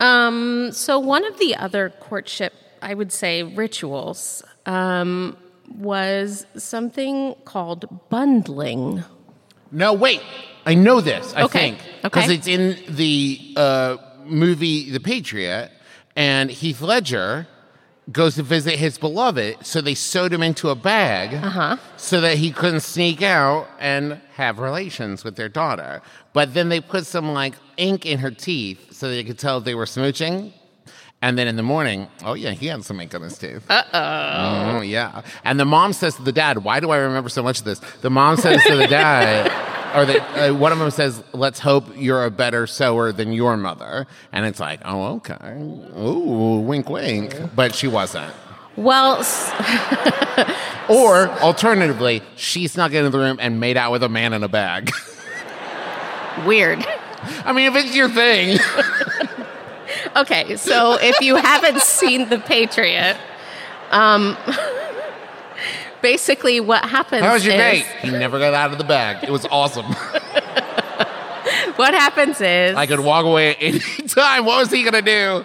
um, 0.00 0.72
so 0.72 0.98
one 0.98 1.26
of 1.26 1.38
the 1.38 1.56
other 1.56 1.90
courtship, 2.00 2.54
I 2.80 2.94
would 2.94 3.12
say, 3.12 3.42
rituals 3.42 4.42
um, 4.64 5.36
was 5.76 6.46
something 6.56 7.34
called 7.44 8.08
bundling. 8.08 9.04
No, 9.72 9.92
wait. 9.94 10.20
I 10.64 10.74
know 10.74 11.00
this. 11.00 11.32
I 11.34 11.42
Okay, 11.44 11.58
think 11.72 11.78
because 12.02 12.24
okay. 12.26 12.34
it's 12.34 12.46
in 12.46 12.94
the 12.94 13.54
uh, 13.56 13.96
movie 14.24 14.90
The 14.90 15.00
Patriot, 15.00 15.70
and 16.14 16.50
Heath 16.50 16.80
Ledger 16.80 17.46
goes 18.10 18.34
to 18.34 18.42
visit 18.42 18.78
his 18.78 18.98
beloved, 18.98 19.64
so 19.64 19.80
they 19.80 19.94
sewed 19.94 20.32
him 20.32 20.42
into 20.42 20.68
a 20.70 20.74
bag 20.74 21.34
Uh-huh. 21.34 21.76
so 21.96 22.20
that 22.20 22.36
he 22.38 22.50
couldn't 22.52 22.80
sneak 22.80 23.22
out 23.22 23.66
and 23.78 24.20
have 24.34 24.58
relations 24.58 25.24
with 25.24 25.36
their 25.36 25.48
daughter. 25.48 26.02
But 26.32 26.52
then 26.54 26.68
they 26.68 26.80
put 26.80 27.06
some 27.06 27.32
like 27.32 27.54
ink 27.76 28.04
in 28.04 28.18
her 28.18 28.30
teeth 28.30 28.92
so 28.92 29.08
they 29.08 29.24
could 29.24 29.38
tell 29.38 29.60
they 29.60 29.74
were 29.74 29.84
smooching. 29.86 30.52
And 31.22 31.38
then 31.38 31.46
in 31.46 31.54
the 31.56 31.62
morning, 31.62 32.08
oh 32.24 32.34
yeah, 32.34 32.50
he 32.50 32.66
had 32.66 32.84
some 32.84 33.00
ink 33.00 33.14
on 33.14 33.22
his 33.22 33.38
teeth. 33.38 33.64
Uh 33.70 33.82
oh. 33.92 34.76
Oh 34.78 34.80
yeah. 34.80 35.22
And 35.44 35.58
the 35.60 35.64
mom 35.64 35.92
says 35.92 36.16
to 36.16 36.22
the 36.22 36.32
dad, 36.32 36.58
"Why 36.64 36.80
do 36.80 36.90
I 36.90 36.96
remember 36.98 37.28
so 37.28 37.42
much 37.44 37.60
of 37.60 37.64
this?" 37.64 37.78
The 38.00 38.10
mom 38.10 38.36
says 38.36 38.60
to 38.64 38.74
the 38.76 38.88
dad, 38.88 39.46
or 39.96 40.04
the, 40.04 40.50
uh, 40.50 40.52
one 40.54 40.72
of 40.72 40.80
them 40.80 40.90
says, 40.90 41.22
"Let's 41.32 41.60
hope 41.60 41.84
you're 41.96 42.24
a 42.24 42.30
better 42.30 42.66
sewer 42.66 43.12
than 43.12 43.32
your 43.32 43.56
mother." 43.56 44.08
And 44.32 44.44
it's 44.46 44.58
like, 44.58 44.80
oh 44.84 45.14
okay, 45.16 45.60
ooh, 45.96 46.58
wink, 46.60 46.90
wink. 46.90 47.36
But 47.54 47.74
she 47.76 47.86
wasn't. 47.86 48.34
Well, 48.76 49.18
s- 49.20 49.52
Or 50.88 51.28
alternatively, 51.38 52.22
she 52.34 52.66
snuck 52.66 52.92
into 52.92 53.10
the 53.10 53.18
room 53.18 53.38
and 53.40 53.60
made 53.60 53.76
out 53.76 53.92
with 53.92 54.02
a 54.02 54.08
man 54.08 54.32
in 54.32 54.42
a 54.42 54.48
bag. 54.48 54.90
weird. 56.44 56.84
I 57.44 57.52
mean, 57.52 57.68
if 57.72 57.76
it's 57.76 57.94
your 57.94 58.08
thing. 58.08 58.58
Okay, 60.16 60.56
so 60.56 60.98
if 61.00 61.20
you 61.20 61.36
haven't 61.36 61.80
seen 61.82 62.28
The 62.28 62.38
Patriot, 62.38 63.16
um, 63.90 64.36
basically 66.02 66.60
what 66.60 66.84
happens 66.84 67.22
How 67.24 67.34
was 67.34 67.44
your 67.44 67.54
is, 67.54 67.60
date? 67.60 67.86
He 68.00 68.10
never 68.10 68.38
got 68.38 68.54
out 68.54 68.72
of 68.72 68.78
the 68.78 68.84
bag. 68.84 69.24
It 69.24 69.30
was 69.30 69.46
awesome. 69.46 69.86
what 71.76 71.94
happens 71.94 72.40
is 72.40 72.76
I 72.76 72.86
could 72.86 73.00
walk 73.00 73.24
away 73.24 73.50
at 73.50 73.56
any 73.60 73.80
time. 74.08 74.44
What 74.44 74.58
was 74.58 74.70
he 74.70 74.82
gonna 74.82 75.02
do? 75.02 75.44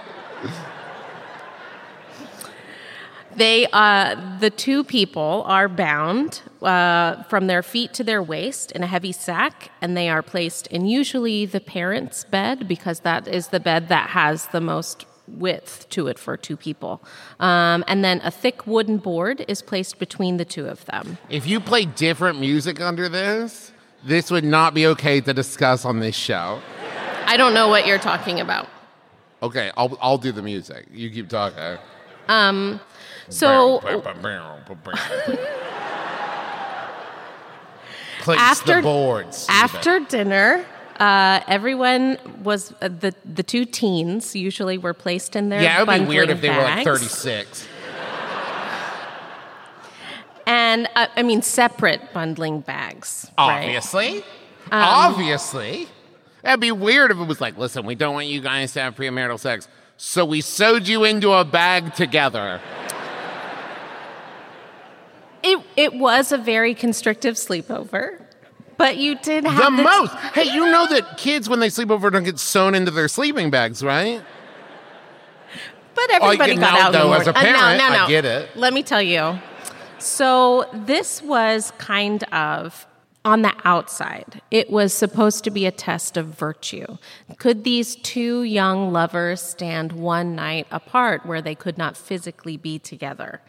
They, 3.38 3.68
uh, 3.72 4.40
the 4.40 4.50
two 4.50 4.84
people 4.84 5.44
are 5.46 5.70
bound 5.70 6.42
uh, 6.64 7.22
from 7.24 7.46
their 7.46 7.62
feet 7.62 7.94
to 7.94 8.04
their 8.04 8.24
waist 8.24 8.72
in 8.72 8.82
a 8.82 8.88
heavy 8.88 9.12
sack, 9.12 9.70
and 9.80 9.96
they 9.96 10.10
are 10.10 10.24
placed 10.24 10.66
in 10.68 10.88
usually 10.88 11.46
the 11.46 11.60
parent's 11.60 12.24
bed 12.24 12.68
because 12.68 13.02
that 13.02 13.28
is 13.28 13.50
the 13.50 13.60
bed 13.60 13.90
that 13.90 14.10
has 14.10 14.48
the 14.48 14.60
most 14.60 15.06
width 15.28 15.88
to 15.90 16.08
it 16.08 16.18
for 16.18 16.36
two 16.36 16.58
people. 16.58 17.04
Um, 17.40 17.84
and 17.88 18.04
then 18.04 18.22
a 18.24 18.32
thick 18.32 18.66
wooden 18.66 18.98
board 18.98 19.46
is 19.48 19.62
placed 19.62 20.00
between 20.00 20.38
the 20.38 20.46
two 20.46 20.66
of 20.66 20.86
them. 20.86 21.20
If 21.30 21.46
you 21.46 21.60
play 21.60 21.86
different 21.86 22.40
music 22.40 22.82
under 22.82 23.08
this, 23.08 23.72
this 24.04 24.32
would 24.32 24.46
not 24.46 24.74
be 24.74 24.88
okay 24.88 25.22
to 25.22 25.34
discuss 25.34 25.86
on 25.86 26.00
this 26.00 26.16
show. 26.16 26.60
I 27.26 27.38
don't 27.38 27.54
know 27.54 27.68
what 27.68 27.86
you're 27.86 28.00
talking 28.00 28.40
about. 28.40 28.68
Okay, 29.44 29.70
I'll 29.78 29.96
I'll 30.02 30.18
do 30.18 30.32
the 30.32 30.42
music. 30.42 30.88
You 30.92 31.12
keep 31.12 31.30
talking. 31.30 31.78
So 33.30 33.80
Place 38.20 38.40
after 38.40 38.76
the 38.78 38.82
boards. 38.82 39.46
After 39.50 40.00
dinner. 40.02 40.66
Uh, 41.00 41.42
everyone 41.48 42.18
was 42.44 42.74
uh, 42.82 42.88
the 42.88 43.14
the 43.24 43.44
two 43.44 43.66
teens 43.66 44.36
usually 44.36 44.80
were 44.80 44.96
placed 44.96 45.36
in 45.36 45.50
their 45.50 45.62
yeah, 45.62 45.80
it 45.80 45.88
would 45.88 46.00
be 46.00 46.06
weird 46.06 46.30
if 46.32 46.42
they 46.42 46.50
were 46.50 46.56
like 46.56 46.84
36. 46.84 47.68
and 50.48 50.90
uh, 50.96 51.06
I 51.16 51.22
mean 51.22 51.44
separate 51.44 52.14
bundling 52.14 52.62
bags. 52.62 53.32
right? 53.38 53.66
Obviously. 53.66 54.18
Um, 54.72 54.84
Obviously. 54.84 55.88
That'd 56.42 56.60
be 56.62 56.72
weird 56.72 57.12
if 57.12 57.18
it 57.18 57.28
was 57.28 57.40
like, 57.40 57.58
listen, 57.58 57.86
we 57.86 57.94
don't 57.96 58.14
want 58.16 58.28
you 58.28 58.42
guys 58.42 58.74
to 58.74 58.82
have 58.82 58.96
premarital 58.96 59.40
sex, 59.40 59.68
so 59.98 60.26
we 60.26 60.42
sewed 60.42 60.88
you 60.88 61.04
into 61.04 61.32
a 61.32 61.46
bag 61.46 61.94
together. 61.94 62.60
It 65.48 65.60
it 65.78 65.94
was 65.94 66.32
a 66.32 66.38
very 66.38 66.74
constrictive 66.74 67.36
sleepover, 67.36 68.22
but 68.78 68.98
you 68.98 69.18
did 69.20 69.46
have 69.46 69.72
The 69.72 69.78
the 69.78 69.84
most. 69.84 70.14
Hey, 70.34 70.54
you 70.54 70.66
know 70.66 70.88
that 70.88 71.18
kids, 71.18 71.48
when 71.48 71.62
they 71.62 71.70
sleep 71.70 71.90
over, 71.90 72.10
don't 72.10 72.24
get 72.24 72.38
sewn 72.38 72.76
into 72.76 72.92
their 72.92 73.08
sleeping 73.08 73.50
bags, 73.50 73.82
right? 73.82 74.22
But 75.96 76.12
everybody 76.12 76.56
got 76.56 76.74
now, 76.74 76.88
out. 76.88 76.94
though, 76.94 77.14
as 77.14 77.28
a. 77.28 77.30
Uh, 77.32 77.34
parent, 77.34 77.78
no, 77.78 77.90
no, 77.90 78.04
I 78.04 78.08
get 78.08 78.26
it. 78.26 78.56
Let 78.56 78.74
me 78.74 78.84
tell 78.84 79.02
you. 79.02 79.40
So 80.00 80.66
this 80.74 81.24
was 81.24 81.72
kind 81.78 82.24
of 82.26 82.86
on 83.24 83.42
the 83.42 83.54
outside. 83.64 84.42
It 84.52 84.70
was 84.70 84.94
supposed 84.94 85.44
to 85.46 85.50
be 85.50 85.66
a 85.66 85.72
test 85.72 86.18
of 86.18 86.28
virtue. 86.28 86.98
Could 87.38 87.64
these 87.64 87.96
two 87.96 88.44
young 88.44 88.92
lovers 88.92 89.42
stand 89.42 89.92
one 89.94 90.36
night 90.36 90.68
apart 90.72 91.26
where 91.26 91.42
they 91.42 91.56
could 91.56 91.78
not 91.78 91.98
physically 91.98 92.58
be 92.58 92.80
together? 92.80 93.42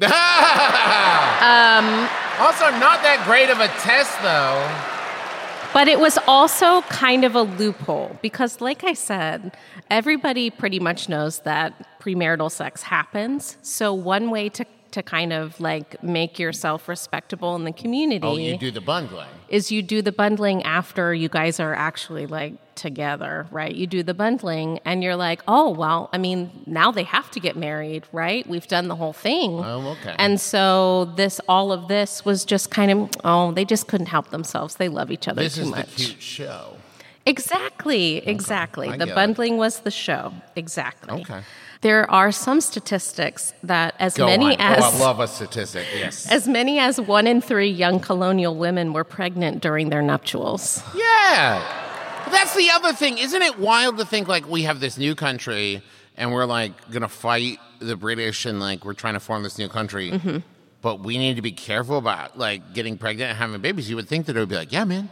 Um, 1.38 2.08
also, 2.40 2.68
not 2.78 3.02
that 3.02 3.22
great 3.24 3.48
of 3.48 3.60
a 3.60 3.68
test, 3.78 4.20
though. 4.22 4.58
But 5.72 5.86
it 5.86 6.00
was 6.00 6.18
also 6.26 6.82
kind 6.82 7.24
of 7.24 7.36
a 7.36 7.42
loophole 7.42 8.18
because, 8.22 8.60
like 8.60 8.82
I 8.82 8.94
said, 8.94 9.56
everybody 9.90 10.50
pretty 10.50 10.80
much 10.80 11.08
knows 11.08 11.40
that 11.40 12.00
premarital 12.00 12.50
sex 12.50 12.82
happens. 12.82 13.56
So, 13.62 13.94
one 13.94 14.30
way 14.30 14.48
to, 14.50 14.64
to 14.92 15.02
kind 15.02 15.32
of 15.32 15.58
like 15.60 16.02
make 16.02 16.38
yourself 16.38 16.88
respectable 16.88 17.54
in 17.56 17.64
the 17.64 17.72
community 17.72 18.26
Oh, 18.26 18.36
you 18.36 18.56
do 18.56 18.70
the 18.70 18.80
bundling. 18.80 19.28
is 19.48 19.70
you 19.70 19.82
do 19.82 20.02
the 20.02 20.12
bundling 20.12 20.62
after 20.62 21.12
you 21.14 21.28
guys 21.28 21.60
are 21.60 21.74
actually 21.74 22.26
like 22.26 22.54
together, 22.74 23.46
right? 23.50 23.74
You 23.74 23.86
do 23.88 24.02
the 24.04 24.14
bundling 24.14 24.78
and 24.84 25.02
you're 25.02 25.16
like, 25.16 25.42
oh, 25.48 25.70
well, 25.70 26.08
I 26.12 26.18
mean, 26.18 26.50
now 26.64 26.92
they 26.92 27.02
have 27.02 27.28
to 27.32 27.40
get 27.40 27.56
married, 27.56 28.04
right? 28.12 28.46
We've 28.46 28.68
done 28.68 28.86
the 28.88 28.94
whole 28.96 29.12
thing. 29.12 29.50
Oh, 29.64 29.96
okay. 30.00 30.14
And 30.18 30.40
so 30.40 31.06
this, 31.16 31.40
all 31.48 31.72
of 31.72 31.88
this 31.88 32.24
was 32.24 32.44
just 32.44 32.70
kind 32.70 32.90
of, 32.92 33.10
oh, 33.24 33.50
they 33.52 33.64
just 33.64 33.88
couldn't 33.88 34.06
help 34.06 34.30
themselves. 34.30 34.76
They 34.76 34.88
love 34.88 35.10
each 35.10 35.26
other 35.26 35.42
This 35.42 35.56
too 35.56 35.62
is 35.62 35.70
the 35.70 35.76
much. 35.76 35.96
cute 35.96 36.22
show. 36.22 36.76
Exactly, 37.26 38.16
exactly. 38.26 38.88
I 38.88 38.92
the 38.92 39.04
get 39.06 39.08
it. 39.08 39.14
bundling 39.14 39.58
was 39.58 39.80
the 39.80 39.90
show. 39.90 40.32
Exactly. 40.56 41.20
Okay. 41.22 41.40
There 41.80 42.10
are 42.10 42.32
some 42.32 42.60
statistics 42.60 43.52
that 43.62 43.94
as 44.00 44.14
Go 44.16 44.26
many 44.26 44.54
on. 44.58 44.60
as 44.60 44.82
oh, 44.84 44.96
I 44.96 44.98
love 44.98 45.20
a 45.20 45.28
statistic. 45.28 45.86
Yes. 45.94 46.28
as 46.30 46.48
many 46.48 46.78
as 46.80 47.00
one 47.00 47.26
in 47.28 47.40
three 47.40 47.70
young 47.70 48.00
colonial 48.00 48.56
women 48.56 48.92
were 48.92 49.04
pregnant 49.04 49.62
during 49.62 49.88
their 49.88 50.02
nuptials. 50.02 50.82
Yeah. 50.94 51.62
That's 52.30 52.54
the 52.56 52.68
other 52.70 52.92
thing. 52.92 53.18
Isn't 53.18 53.42
it 53.42 53.58
wild 53.58 53.98
to 53.98 54.04
think 54.04 54.26
like 54.28 54.48
we 54.48 54.62
have 54.64 54.80
this 54.80 54.98
new 54.98 55.14
country 55.14 55.82
and 56.16 56.32
we're 56.32 56.46
like 56.46 56.72
going 56.90 57.02
to 57.02 57.08
fight 57.08 57.58
the 57.78 57.96
British 57.96 58.44
and 58.44 58.58
like 58.58 58.84
we're 58.84 58.92
trying 58.94 59.14
to 59.14 59.20
form 59.20 59.44
this 59.44 59.56
new 59.56 59.68
country. 59.68 60.10
Mm-hmm. 60.10 60.38
But 60.82 61.00
we 61.00 61.16
need 61.16 61.36
to 61.36 61.42
be 61.42 61.52
careful 61.52 61.96
about 61.98 62.36
like 62.38 62.74
getting 62.74 62.98
pregnant 62.98 63.30
and 63.30 63.38
having 63.38 63.60
babies. 63.60 63.88
You 63.88 63.96
would 63.96 64.08
think 64.08 64.26
that 64.26 64.36
it 64.36 64.40
would 64.40 64.48
be 64.48 64.56
like, 64.56 64.72
yeah, 64.72 64.84
man. 64.84 65.08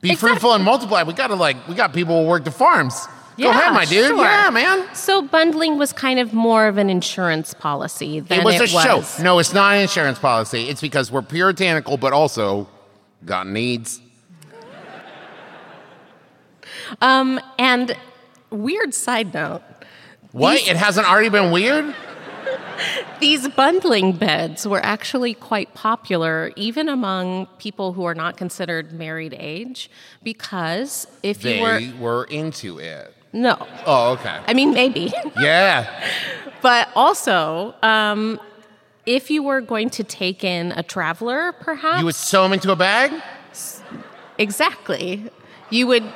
Be 0.00 0.10
Exactly. 0.12 0.28
fruitful 0.30 0.52
and 0.54 0.64
multiply. 0.64 1.02
We 1.02 1.12
got 1.12 1.28
to 1.28 1.34
like 1.34 1.66
we 1.68 1.74
got 1.74 1.92
people 1.92 2.22
who 2.22 2.28
work 2.28 2.44
the 2.44 2.50
farms. 2.50 3.06
Go 3.40 3.46
Yeah, 3.50 3.58
ahead, 3.58 3.72
my 3.72 3.84
dude. 3.86 4.06
sure. 4.08 4.18
Yeah, 4.22 4.50
man. 4.50 4.86
So 4.94 5.22
bundling 5.22 5.78
was 5.78 5.92
kind 5.94 6.18
of 6.18 6.32
more 6.34 6.66
of 6.68 6.76
an 6.76 6.90
insurance 6.90 7.54
policy 7.54 8.20
than 8.20 8.40
It 8.40 8.44
was 8.44 8.56
It 8.56 8.62
a 8.62 8.66
show. 8.66 9.02
No, 9.22 9.38
it's 9.38 9.54
not 9.54 9.74
an 9.76 9.80
insurance 9.82 10.18
policy. 10.18 10.68
It's 10.68 10.80
because 10.82 11.10
we're 11.10 11.22
puritanical, 11.22 11.96
but 11.96 12.12
also 12.12 12.68
got 13.24 13.46
needs. 13.46 14.00
Um, 17.00 17.40
and 17.58 17.96
weird 18.50 18.94
side 18.94 19.32
note: 19.32 19.62
What? 20.32 20.58
These- 20.58 20.68
it 20.68 20.76
hasn't 20.76 21.08
already 21.08 21.28
been 21.28 21.50
weird? 21.50 21.94
these 23.20 23.46
bundling 23.48 24.12
beds 24.12 24.66
were 24.66 24.84
actually 24.84 25.34
quite 25.34 25.72
popular, 25.74 26.50
even 26.56 26.88
among 26.88 27.46
people 27.58 27.92
who 27.92 28.04
are 28.04 28.14
not 28.14 28.36
considered 28.36 28.92
married 28.92 29.34
age, 29.38 29.90
because 30.22 31.06
if 31.22 31.42
They 31.42 31.56
you 31.58 31.62
were 31.62 31.80
were 32.00 32.24
into 32.24 32.78
it. 32.78 33.14
No, 33.32 33.56
Oh, 33.86 34.12
okay. 34.12 34.38
I 34.46 34.54
mean 34.54 34.72
maybe, 34.72 35.12
Yeah. 35.40 35.86
but 36.62 36.88
also. 36.94 37.74
Um, 37.82 38.40
if 39.06 39.30
you 39.30 39.42
were 39.42 39.60
going 39.62 39.88
to 39.90 40.04
take 40.04 40.44
in 40.44 40.72
a 40.72 40.82
traveler, 40.82 41.52
perhaps 41.52 41.98
You 42.00 42.04
would 42.04 42.14
sew 42.14 42.42
them 42.42 42.52
into 42.52 42.70
a 42.70 42.76
bag? 42.76 43.10
Exactly. 44.38 45.30
You 45.70 45.86
would 45.86 46.04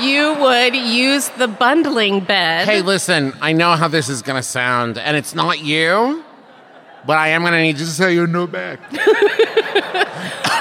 You 0.00 0.34
would 0.34 0.74
use 0.76 1.28
the 1.30 1.48
bundling 1.48 2.20
bed. 2.20 2.66
Hey, 2.68 2.82
listen, 2.82 3.32
I 3.40 3.52
know 3.52 3.76
how 3.76 3.88
this 3.88 4.10
is 4.10 4.20
going 4.20 4.36
to 4.36 4.42
sound, 4.42 4.98
and 4.98 5.16
it's 5.16 5.34
not 5.34 5.60
you, 5.64 6.22
but 7.06 7.16
I 7.16 7.28
am 7.28 7.40
going 7.42 7.52
to 7.54 7.62
need 7.62 7.78
you 7.78 7.86
to 7.86 7.90
say 7.90 8.12
you're 8.12 8.26
no 8.26 8.46
bag. 8.46 8.78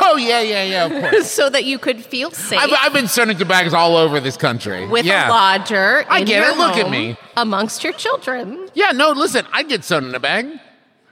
oh, 0.01 0.17
yeah, 0.17 0.41
yeah, 0.41 0.63
yeah, 0.63 0.86
of 0.86 0.91
course. 1.12 1.31
so 1.31 1.49
that 1.49 1.65
you 1.65 1.77
could 1.79 2.03
feel 2.03 2.31
safe 2.31 2.60
I've, 2.60 2.71
I've 2.79 2.93
been 2.93 3.08
sewn 3.08 3.29
into 3.29 3.45
bags 3.45 3.73
all 3.73 3.95
over 3.95 4.19
this 4.19 4.38
country. 4.38 4.88
with 4.88 5.05
yeah. 5.05 5.27
a 5.27 5.29
lodger 5.29 6.05
I 6.10 6.23
get 6.23 6.51
it. 6.51 6.58
Look 6.58 6.77
at 6.77 6.89
me. 6.89 7.17
amongst 7.38 7.84
your 7.84 7.93
children. 7.93 8.69
Yeah, 8.73 8.91
no, 8.91 9.12
listen, 9.12 9.45
I 9.53 9.63
get 9.63 9.84
sewn 9.84 10.05
in 10.05 10.15
a 10.15 10.19
bag. 10.19 10.47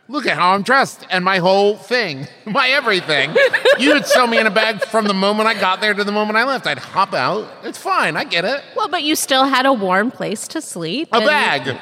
Look 0.10 0.26
at 0.26 0.36
how 0.36 0.54
I'm 0.54 0.64
dressed 0.64 1.08
and 1.10 1.24
my 1.24 1.38
whole 1.38 1.78
thing, 1.78 2.28
my 2.46 2.68
everything. 2.70 3.34
you 3.80 3.94
would 3.94 4.06
sew 4.06 4.28
me 4.28 4.38
in 4.38 4.46
a 4.46 4.52
bag 4.52 4.84
from 4.86 5.08
the 5.08 5.14
moment 5.14 5.48
I 5.48 5.60
got 5.60 5.80
there 5.80 5.94
to 5.94 6.04
the 6.04 6.12
moment 6.12 6.38
I 6.38 6.44
left. 6.44 6.68
I'd 6.68 6.78
hop 6.78 7.14
out. 7.14 7.48
It's 7.64 7.78
fine. 7.78 8.18
I 8.18 8.26
get 8.26 8.44
it. 8.44 8.62
Well, 8.76 8.90
but 8.90 9.04
you 9.04 9.16
still 9.16 9.46
had 9.46 9.66
a 9.66 9.72
warm 9.74 10.12
place 10.12 10.48
to 10.50 10.62
sleep. 10.62 11.08
A 11.14 11.18
and- 11.18 11.26
bag. 11.26 11.68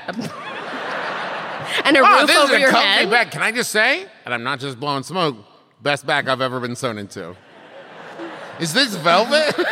and 1.85 1.97
a 1.97 2.01
Oh, 2.01 2.19
roof 2.19 2.27
this 2.27 2.37
is 2.37 2.43
over 2.43 2.55
a 2.55 2.59
your 2.59 2.71
head. 2.71 3.09
bag. 3.09 3.31
Can 3.31 3.41
I 3.41 3.51
just 3.51 3.71
say, 3.71 4.05
and 4.25 4.33
I'm 4.33 4.43
not 4.43 4.59
just 4.59 4.79
blowing 4.79 5.03
smoke, 5.03 5.37
best 5.81 6.05
back 6.05 6.27
I've 6.27 6.41
ever 6.41 6.59
been 6.59 6.75
sewn 6.75 6.97
into. 6.97 7.35
Is 8.59 8.73
this 8.73 8.95
velvet? 8.95 9.55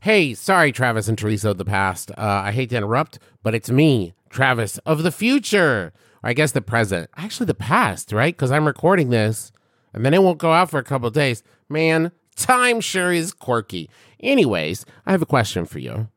Hey, 0.00 0.34
sorry, 0.34 0.70
Travis 0.70 1.08
and 1.08 1.18
Teresa 1.18 1.50
of 1.50 1.58
the 1.58 1.64
past. 1.64 2.12
Uh, 2.12 2.42
I 2.44 2.52
hate 2.52 2.70
to 2.70 2.76
interrupt, 2.76 3.18
but 3.42 3.56
it's 3.56 3.68
me, 3.68 4.14
Travis 4.30 4.78
of 4.86 5.02
the 5.02 5.10
future. 5.10 5.92
Or 6.22 6.30
I 6.30 6.32
guess 6.32 6.52
the 6.52 6.62
present. 6.62 7.10
Actually, 7.16 7.46
the 7.46 7.54
past, 7.54 8.12
right? 8.12 8.32
Because 8.32 8.52
I'm 8.52 8.68
recording 8.68 9.10
this 9.10 9.50
and 9.92 10.04
then 10.04 10.14
it 10.14 10.22
won't 10.22 10.38
go 10.38 10.52
out 10.52 10.70
for 10.70 10.78
a 10.78 10.84
couple 10.84 11.10
days. 11.10 11.42
Man, 11.68 12.12
time 12.36 12.80
sure 12.80 13.12
is 13.12 13.32
quirky. 13.32 13.90
Anyways, 14.20 14.86
I 15.06 15.10
have 15.10 15.22
a 15.22 15.26
question 15.26 15.64
for 15.64 15.80
you. 15.80 16.08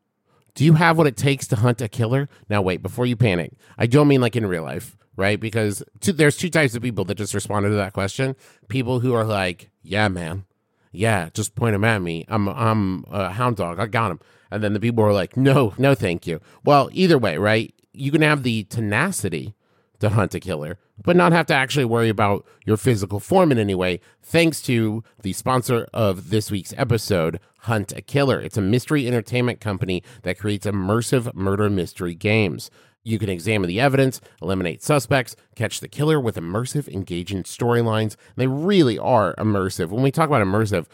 Do 0.59 0.65
you 0.65 0.73
have 0.73 0.97
what 0.97 1.07
it 1.07 1.15
takes 1.15 1.47
to 1.47 1.55
hunt 1.55 1.79
a 1.79 1.87
killer? 1.87 2.27
Now, 2.49 2.61
wait, 2.61 2.81
before 2.81 3.05
you 3.05 3.15
panic, 3.15 3.53
I 3.77 3.85
don't 3.85 4.09
mean 4.09 4.19
like 4.19 4.35
in 4.35 4.45
real 4.45 4.63
life, 4.63 4.97
right? 5.15 5.39
Because 5.39 5.81
two, 6.01 6.11
there's 6.11 6.35
two 6.35 6.49
types 6.49 6.75
of 6.75 6.81
people 6.81 7.05
that 7.05 7.15
just 7.15 7.33
responded 7.33 7.69
to 7.69 7.75
that 7.75 7.93
question. 7.93 8.35
People 8.67 8.99
who 8.99 9.13
are 9.13 9.23
like, 9.23 9.69
yeah, 9.83 10.09
man, 10.09 10.43
yeah, 10.91 11.29
just 11.33 11.55
point 11.55 11.75
them 11.75 11.85
at 11.85 12.01
me. 12.01 12.25
I'm, 12.27 12.49
I'm 12.49 13.05
a 13.09 13.29
hound 13.29 13.55
dog. 13.55 13.79
I 13.79 13.85
got 13.85 14.11
him. 14.11 14.19
And 14.51 14.61
then 14.61 14.73
the 14.73 14.81
people 14.81 15.01
are 15.05 15.13
like, 15.13 15.37
no, 15.37 15.73
no, 15.77 15.95
thank 15.95 16.27
you. 16.27 16.41
Well, 16.65 16.89
either 16.91 17.17
way, 17.17 17.37
right? 17.37 17.73
You 17.93 18.11
can 18.11 18.21
have 18.21 18.43
the 18.43 18.65
tenacity 18.65 19.55
to 19.99 20.09
hunt 20.09 20.35
a 20.35 20.39
killer, 20.39 20.77
but 21.03 21.15
not 21.15 21.31
have 21.31 21.45
to 21.47 21.53
actually 21.53 21.85
worry 21.85 22.09
about 22.09 22.45
your 22.65 22.77
physical 22.77 23.19
form 23.19 23.51
in 23.51 23.57
any 23.57 23.75
way, 23.75 23.99
thanks 24.21 24.61
to 24.61 25.03
the 25.21 25.33
sponsor 25.33 25.87
of 25.93 26.29
this 26.29 26.51
week's 26.51 26.73
episode, 26.77 27.39
Hunt 27.61 27.91
a 27.93 28.01
Killer. 28.01 28.39
It's 28.39 28.57
a 28.57 28.61
mystery 28.61 29.07
entertainment 29.07 29.59
company 29.59 30.03
that 30.23 30.39
creates 30.39 30.65
immersive 30.65 31.33
murder 31.33 31.69
mystery 31.69 32.15
games. 32.15 32.69
You 33.03 33.19
can 33.19 33.29
examine 33.29 33.67
the 33.67 33.79
evidence, 33.79 34.21
eliminate 34.41 34.83
suspects, 34.83 35.35
catch 35.55 35.79
the 35.79 35.87
killer 35.87 36.19
with 36.19 36.35
immersive, 36.35 36.87
engaging 36.89 37.43
storylines. 37.43 38.15
They 38.35 38.47
really 38.47 38.99
are 38.99 39.35
immersive. 39.35 39.89
When 39.89 40.03
we 40.03 40.11
talk 40.11 40.27
about 40.27 40.45
immersive, 40.45 40.85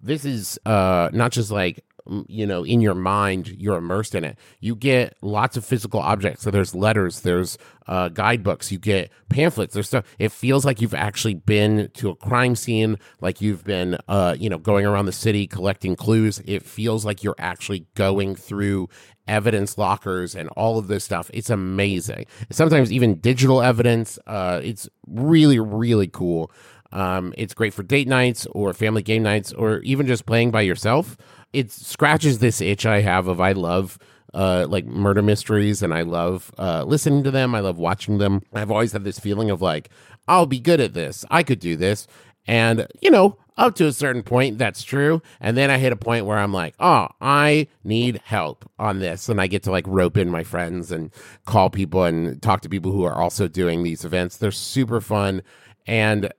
this 0.00 0.24
is 0.24 0.58
uh, 0.66 1.08
not 1.12 1.32
just 1.32 1.50
like 1.50 1.84
you 2.28 2.46
know 2.46 2.64
in 2.64 2.80
your 2.80 2.94
mind 2.94 3.48
you're 3.48 3.76
immersed 3.76 4.14
in 4.14 4.24
it. 4.24 4.38
You 4.60 4.76
get 4.76 5.16
lots 5.22 5.56
of 5.56 5.64
physical 5.64 6.00
objects. 6.00 6.42
So 6.42 6.50
there's 6.50 6.74
letters 6.74 7.20
there's 7.20 7.56
uh, 7.86 8.08
guidebooks 8.08 8.72
you 8.72 8.78
get 8.78 9.10
pamphlets 9.28 9.74
there's 9.74 9.88
stuff. 9.88 10.04
It 10.18 10.32
feels 10.32 10.64
like 10.64 10.80
you've 10.80 10.94
actually 10.94 11.34
been 11.34 11.90
to 11.94 12.10
a 12.10 12.14
crime 12.14 12.56
scene 12.56 12.98
like 13.20 13.40
you've 13.40 13.64
been 13.64 13.98
uh, 14.08 14.36
you 14.38 14.50
know 14.50 14.58
going 14.58 14.86
around 14.86 15.06
the 15.06 15.12
city 15.12 15.46
collecting 15.46 15.96
clues. 15.96 16.42
It 16.44 16.62
feels 16.62 17.04
like 17.04 17.22
you're 17.22 17.36
actually 17.38 17.86
going 17.94 18.36
through 18.36 18.88
evidence 19.26 19.78
lockers 19.78 20.34
and 20.34 20.50
all 20.50 20.78
of 20.78 20.88
this 20.88 21.04
stuff. 21.04 21.30
It's 21.32 21.48
amazing. 21.48 22.26
Sometimes 22.50 22.92
even 22.92 23.14
digital 23.16 23.62
evidence 23.62 24.18
uh, 24.26 24.60
it's 24.62 24.88
really 25.06 25.58
really 25.58 26.08
cool. 26.08 26.50
Um, 26.92 27.34
it's 27.36 27.54
great 27.54 27.74
for 27.74 27.82
date 27.82 28.06
nights 28.06 28.46
or 28.52 28.72
family 28.72 29.02
game 29.02 29.24
nights 29.24 29.52
or 29.52 29.78
even 29.78 30.06
just 30.06 30.26
playing 30.26 30.52
by 30.52 30.60
yourself 30.60 31.16
it 31.54 31.70
scratches 31.70 32.40
this 32.40 32.60
itch 32.60 32.84
I 32.84 33.00
have 33.00 33.28
of 33.28 33.40
I 33.40 33.52
love 33.52 33.98
uh, 34.34 34.66
like 34.68 34.84
murder 34.84 35.22
mysteries 35.22 35.82
and 35.82 35.94
I 35.94 36.02
love 36.02 36.52
uh, 36.58 36.84
listening 36.84 37.22
to 37.24 37.30
them. 37.30 37.54
I 37.54 37.60
love 37.60 37.78
watching 37.78 38.18
them. 38.18 38.42
I've 38.52 38.70
always 38.70 38.92
had 38.92 39.04
this 39.04 39.20
feeling 39.20 39.50
of 39.50 39.62
like, 39.62 39.90
I'll 40.26 40.46
be 40.46 40.58
good 40.58 40.80
at 40.80 40.94
this. 40.94 41.24
I 41.30 41.42
could 41.42 41.60
do 41.60 41.76
this. 41.76 42.06
And, 42.46 42.86
you 43.00 43.10
know, 43.10 43.38
up 43.56 43.76
to 43.76 43.86
a 43.86 43.92
certain 43.92 44.24
point, 44.24 44.58
that's 44.58 44.82
true. 44.82 45.22
And 45.40 45.56
then 45.56 45.70
I 45.70 45.78
hit 45.78 45.92
a 45.92 45.96
point 45.96 46.26
where 46.26 46.38
I'm 46.38 46.52
like, 46.52 46.74
oh, 46.80 47.08
I 47.20 47.68
need 47.84 48.20
help 48.24 48.68
on 48.78 48.98
this. 48.98 49.28
And 49.28 49.40
I 49.40 49.46
get 49.46 49.62
to 49.62 49.70
like 49.70 49.86
rope 49.86 50.16
in 50.16 50.28
my 50.30 50.42
friends 50.42 50.90
and 50.90 51.10
call 51.46 51.70
people 51.70 52.02
and 52.02 52.42
talk 52.42 52.62
to 52.62 52.68
people 52.68 52.90
who 52.90 53.04
are 53.04 53.14
also 53.14 53.46
doing 53.46 53.82
these 53.84 54.04
events. 54.04 54.36
They're 54.36 54.50
super 54.50 55.00
fun. 55.00 55.42
And 55.86 56.32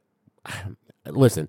listen, 1.06 1.47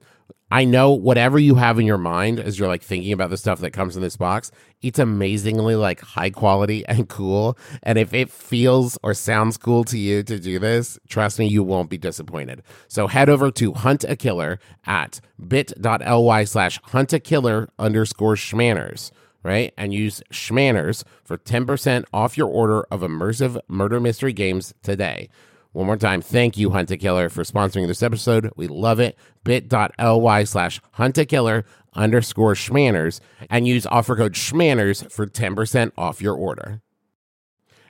I 0.50 0.64
know 0.64 0.92
whatever 0.92 1.40
you 1.40 1.56
have 1.56 1.78
in 1.80 1.87
your 1.87 1.98
mind 1.98 2.38
as 2.38 2.56
you're 2.56 2.68
like 2.68 2.82
thinking 2.82 3.12
about 3.12 3.30
the 3.30 3.37
stuff 3.37 3.59
that 3.61 3.72
comes 3.72 3.96
in 3.96 4.02
this 4.02 4.16
box, 4.16 4.52
it's 4.80 5.00
amazingly 5.00 5.74
like 5.74 6.00
high 6.00 6.30
quality 6.30 6.87
and 6.87 7.09
cool. 7.09 7.59
And 7.82 7.98
if 7.98 8.14
it 8.14 8.30
feels 8.30 8.96
or 9.02 9.12
sounds 9.12 9.56
cool 9.56 9.82
to 9.85 9.98
you 9.98 10.22
to 10.22 10.38
do 10.38 10.61
this, 10.61 11.00
trust 11.09 11.40
me, 11.40 11.48
you 11.48 11.64
won't 11.64 11.90
be 11.90 11.98
disappointed. 11.98 12.62
So 12.87 13.09
head 13.09 13.28
over 13.28 13.50
to 13.50 13.72
Hunt 13.72 14.04
a 14.04 14.14
Killer 14.14 14.61
at 14.85 15.20
bit.ly 15.48 16.44
slash 16.44 16.80
hunt 16.85 17.12
a 17.12 17.18
killer 17.18 17.68
underscore 17.76 18.37
shmanners, 18.37 19.11
right? 19.42 19.74
And 19.76 19.92
use 19.92 20.22
shmanners 20.32 21.02
for 21.24 21.38
10% 21.38 22.04
off 22.12 22.38
your 22.38 22.48
order 22.48 22.82
of 22.85 23.00
immersive 23.00 23.59
murder 23.66 23.98
mystery 23.98 24.32
games 24.32 24.74
today. 24.82 25.28
One 25.76 25.84
more 25.84 25.98
time, 25.98 26.22
thank 26.22 26.56
you, 26.56 26.70
Hunt 26.70 26.90
a 26.90 26.96
Killer, 26.96 27.28
for 27.28 27.42
sponsoring 27.42 27.86
this 27.86 28.02
episode. 28.02 28.50
We 28.56 28.66
love 28.66 28.98
it. 28.98 29.14
bit.ly 29.44 30.44
slash 30.44 30.80
Hunt 30.92 31.18
a 31.18 31.26
Killer 31.26 31.66
underscore 31.92 32.54
shmanners 32.54 33.20
and 33.50 33.68
use 33.68 33.84
offer 33.84 34.16
code 34.16 34.32
shmanners 34.32 35.12
for 35.12 35.26
10% 35.26 35.92
off 35.98 36.22
your 36.22 36.34
order. 36.34 36.80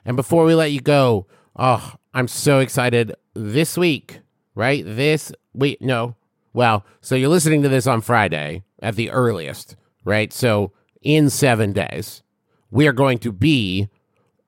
And 0.03 0.17
before 0.17 0.43
we 0.43 0.53
let 0.53 0.73
you 0.73 0.81
go, 0.81 1.27
oh, 1.55 1.93
I'm 2.13 2.27
so 2.27 2.59
excited 2.59 3.15
this 3.33 3.77
week, 3.77 4.19
right? 4.53 4.83
This 4.85 5.31
week, 5.53 5.79
no. 5.79 6.17
Well, 6.51 6.85
so 6.99 7.15
you're 7.15 7.29
listening 7.29 7.63
to 7.63 7.69
this 7.69 7.87
on 7.87 8.01
Friday 8.01 8.63
at 8.81 8.97
the 8.97 9.11
earliest, 9.11 9.77
right? 10.03 10.33
So 10.33 10.73
in 11.01 11.29
seven 11.29 11.71
days, 11.71 12.21
we 12.69 12.85
are 12.85 12.91
going 12.91 13.19
to 13.19 13.31
be 13.31 13.87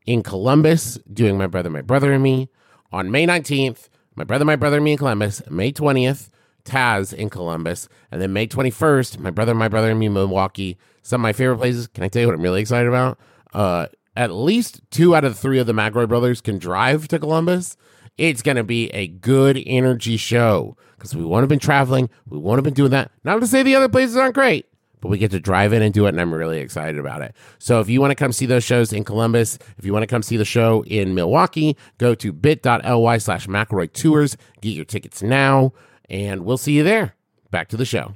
in 0.06 0.24
Columbus 0.24 1.00
doing 1.14 1.38
My 1.38 1.48
Brother, 1.48 1.70
My 1.70 1.82
Brother 1.82 2.12
and 2.12 2.22
Me 2.22 2.50
on 2.92 3.12
May 3.12 3.26
19th, 3.26 3.90
My 4.16 4.24
Brother, 4.24 4.46
My 4.46 4.56
Brother, 4.56 4.78
and 4.78 4.86
Me 4.86 4.94
in 4.94 4.98
Columbus. 4.98 5.42
May 5.50 5.72
20th, 5.72 6.30
Taz 6.66 7.14
in 7.14 7.30
Columbus. 7.30 7.88
And 8.12 8.22
then 8.22 8.34
May 8.34 8.48
21st, 8.48 9.20
My 9.20 9.32
Brother, 9.32 9.54
My 9.54 9.68
Brother, 9.68 9.92
and 9.92 10.00
Me 10.00 10.08
in 10.08 10.14
Milwaukee. 10.14 10.78
Some 11.02 11.22
of 11.22 11.24
my 11.24 11.34
favorite 11.34 11.58
places. 11.58 11.88
Can 11.88 12.04
I 12.04 12.08
tell 12.08 12.22
you 12.22 12.28
what 12.28 12.36
I'm 12.36 12.42
really 12.42 12.62
excited 12.62 12.88
about? 12.88 13.20
Uh, 13.54 13.88
at 14.16 14.32
least 14.32 14.82
two 14.92 15.16
out 15.16 15.24
of 15.24 15.38
three 15.38 15.60
of 15.60 15.68
the 15.68 15.74
McElroy 15.74 16.08
brothers 16.08 16.42
can 16.42 16.58
drive 16.60 17.08
to 17.08 17.20
Columbus. 17.20 17.78
It's 18.18 18.42
going 18.42 18.58
to 18.58 18.64
be 18.66 18.90
a 18.90 19.08
good 19.08 19.62
energy 19.66 20.18
show 20.18 20.76
because 20.98 21.16
we 21.16 21.24
won't 21.24 21.44
have 21.44 21.50
been 21.50 21.58
traveling. 21.60 22.10
We 22.28 22.38
won't 22.38 22.58
have 22.58 22.66
been 22.66 22.74
doing 22.74 22.92
that. 22.92 23.12
Not 23.24 23.40
to 23.40 23.48
say 23.48 23.64
the 23.64 23.76
other 23.76 23.88
places 23.88 24.18
aren't 24.18 24.36
great, 24.36 24.66
but 25.02 25.10
we 25.10 25.18
get 25.18 25.32
to 25.32 25.40
drive 25.40 25.74
in 25.74 25.82
and 25.82 25.94
do 25.94 26.06
it, 26.06 26.10
and 26.10 26.22
I'm 26.22 26.34
really 26.34 26.60
excited 26.60 26.98
about 26.98 27.22
it. 27.22 27.36
So 27.58 27.80
if 27.80 27.90
you 27.90 28.02
want 28.02 28.12
to 28.12 28.16
come 28.16 28.32
see 28.32 28.46
those 28.46 28.64
shows 28.64 28.94
in 28.94 29.04
Columbus, 29.04 29.58
if 29.78 29.86
you 29.86 29.94
want 29.94 30.04
to 30.04 30.08
come 30.08 30.24
see 30.24 30.38
the 30.38 30.46
show 30.46 30.84
in 30.86 31.16
Milwaukee, 31.16 31.78
go 31.98 32.16
to 32.16 32.32
bit.ly 32.32 33.18
slash 33.18 33.48
McElroy 33.48 33.92
Tours, 33.94 34.38
get 34.62 34.70
your 34.70 34.86
tickets 34.86 35.22
now, 35.22 35.74
and 36.10 36.46
we'll 36.46 36.58
see 36.58 36.74
you 36.74 36.84
there. 36.84 37.16
Back 37.52 37.70
to 37.70 37.78
the 37.78 37.86
show. 37.86 38.14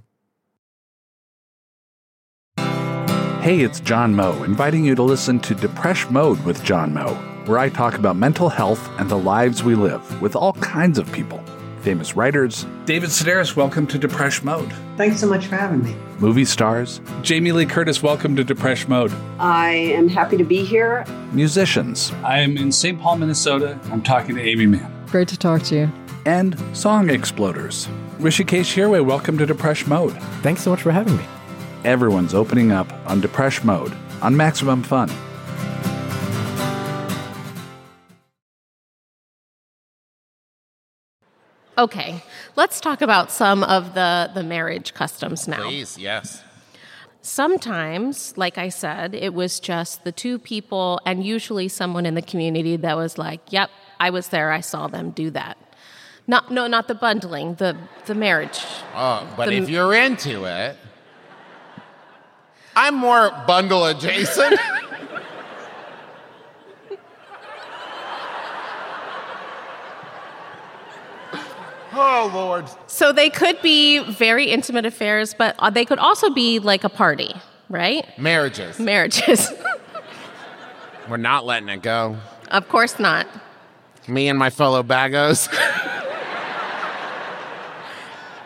Hey, 3.41 3.59
it's 3.59 3.81
John 3.81 4.15
Moe, 4.15 4.43
inviting 4.43 4.85
you 4.85 4.95
to 4.95 5.03
listen 5.03 5.39
to 5.41 5.53
Depresh 5.53 6.09
Mode 6.09 6.39
with 6.45 6.63
John 6.63 6.93
Moe, 6.93 7.13
where 7.45 7.59
I 7.59 7.67
talk 7.67 7.95
about 7.95 8.15
mental 8.15 8.47
health 8.47 8.89
and 8.99 9.09
the 9.09 9.17
lives 9.17 9.63
we 9.63 9.75
live 9.75 10.21
with 10.21 10.35
all 10.35 10.53
kinds 10.53 10.97
of 10.97 11.11
people 11.11 11.43
famous 11.83 12.15
writers, 12.15 12.65
David 12.85 13.09
Sedaris, 13.09 13.57
welcome 13.57 13.85
to 13.87 13.99
Depresh 13.99 14.41
Mode. 14.41 14.71
Thanks 14.95 15.19
so 15.19 15.27
much 15.27 15.47
for 15.47 15.57
having 15.57 15.83
me. 15.83 15.93
Movie 16.23 16.45
stars, 16.45 17.01
Jamie 17.21 17.51
Lee 17.51 17.65
Curtis, 17.65 18.01
welcome 18.01 18.33
to 18.37 18.45
Depresh 18.45 18.87
Mode. 18.87 19.11
I 19.39 19.71
am 19.71 20.07
happy 20.07 20.37
to 20.37 20.45
be 20.45 20.63
here. 20.63 21.03
musicians, 21.33 22.13
I 22.23 22.39
am 22.39 22.55
in 22.55 22.71
St. 22.71 22.97
Paul, 22.97 23.17
Minnesota. 23.17 23.77
I'm 23.91 24.01
talking 24.01 24.35
to 24.35 24.41
Aimee 24.41 24.67
Mann. 24.67 24.89
Great 25.07 25.27
to 25.27 25.37
talk 25.37 25.63
to 25.63 25.75
you. 25.75 25.91
and 26.25 26.57
song 26.71 27.07
exploders. 27.07 27.89
Hrishikesh 28.19 28.73
Hirway, 28.73 29.05
welcome 29.05 29.37
to 29.37 29.45
Depresh 29.45 29.85
Mode. 29.85 30.13
Thanks 30.41 30.61
so 30.61 30.69
much 30.69 30.81
for 30.81 30.93
having 30.93 31.17
me. 31.17 31.25
Everyone's 31.83 32.33
opening 32.33 32.71
up 32.71 32.89
on 33.05 33.21
Depresh 33.21 33.65
Mode 33.65 33.91
on 34.21 34.37
Maximum 34.37 34.81
Fun. 34.81 35.09
Okay, 41.77 42.23
let's 42.55 42.79
talk 42.79 43.01
about 43.01 43.31
some 43.31 43.63
of 43.63 43.95
the, 43.95 44.29
the 44.33 44.43
marriage 44.43 44.93
customs 44.93 45.47
now. 45.47 45.67
Please, 45.67 45.97
yes. 45.97 46.43
Sometimes, 47.21 48.37
like 48.37 48.57
I 48.57 48.69
said, 48.69 49.15
it 49.15 49.33
was 49.33 49.59
just 49.59 50.03
the 50.03 50.11
two 50.11 50.37
people 50.37 50.99
and 51.05 51.23
usually 51.25 51.67
someone 51.67 52.05
in 52.05 52.13
the 52.15 52.21
community 52.21 52.75
that 52.77 52.95
was 52.95 53.17
like, 53.17 53.39
yep, 53.49 53.69
I 53.99 54.09
was 54.11 54.27
there, 54.27 54.51
I 54.51 54.59
saw 54.59 54.87
them 54.87 55.11
do 55.11 55.31
that. 55.31 55.57
Not, 56.27 56.51
no, 56.51 56.67
not 56.67 56.87
the 56.87 56.95
bundling, 56.95 57.55
the, 57.55 57.75
the 58.05 58.15
marriage. 58.15 58.59
Oh, 58.95 59.27
but 59.35 59.47
The- 59.47 59.55
if 59.55 59.69
you're 59.69 59.93
into 59.93 60.45
it, 60.45 60.77
I'm 62.75 62.95
more 62.95 63.31
bundle 63.47 63.85
adjacent. 63.85 64.59
oh, 71.93 72.31
Lord. 72.33 72.65
So 72.87 73.11
they 73.11 73.29
could 73.29 73.61
be 73.61 73.99
very 74.13 74.45
intimate 74.45 74.85
affairs, 74.85 75.33
but 75.33 75.55
uh, 75.59 75.69
they 75.69 75.85
could 75.85 75.99
also 75.99 76.29
be 76.29 76.59
like 76.59 76.83
a 76.83 76.89
party, 76.89 77.33
right? 77.69 78.05
Marriages. 78.17 78.79
Marriages. 78.79 79.51
We're 81.09 81.17
not 81.17 81.45
letting 81.45 81.69
it 81.69 81.81
go. 81.81 82.17
of 82.51 82.67
course 82.69 82.99
not. 82.99 83.27
Me 84.07 84.27
and 84.29 84.37
my 84.39 84.49
fellow 84.49 84.83
bagos. 84.83 85.47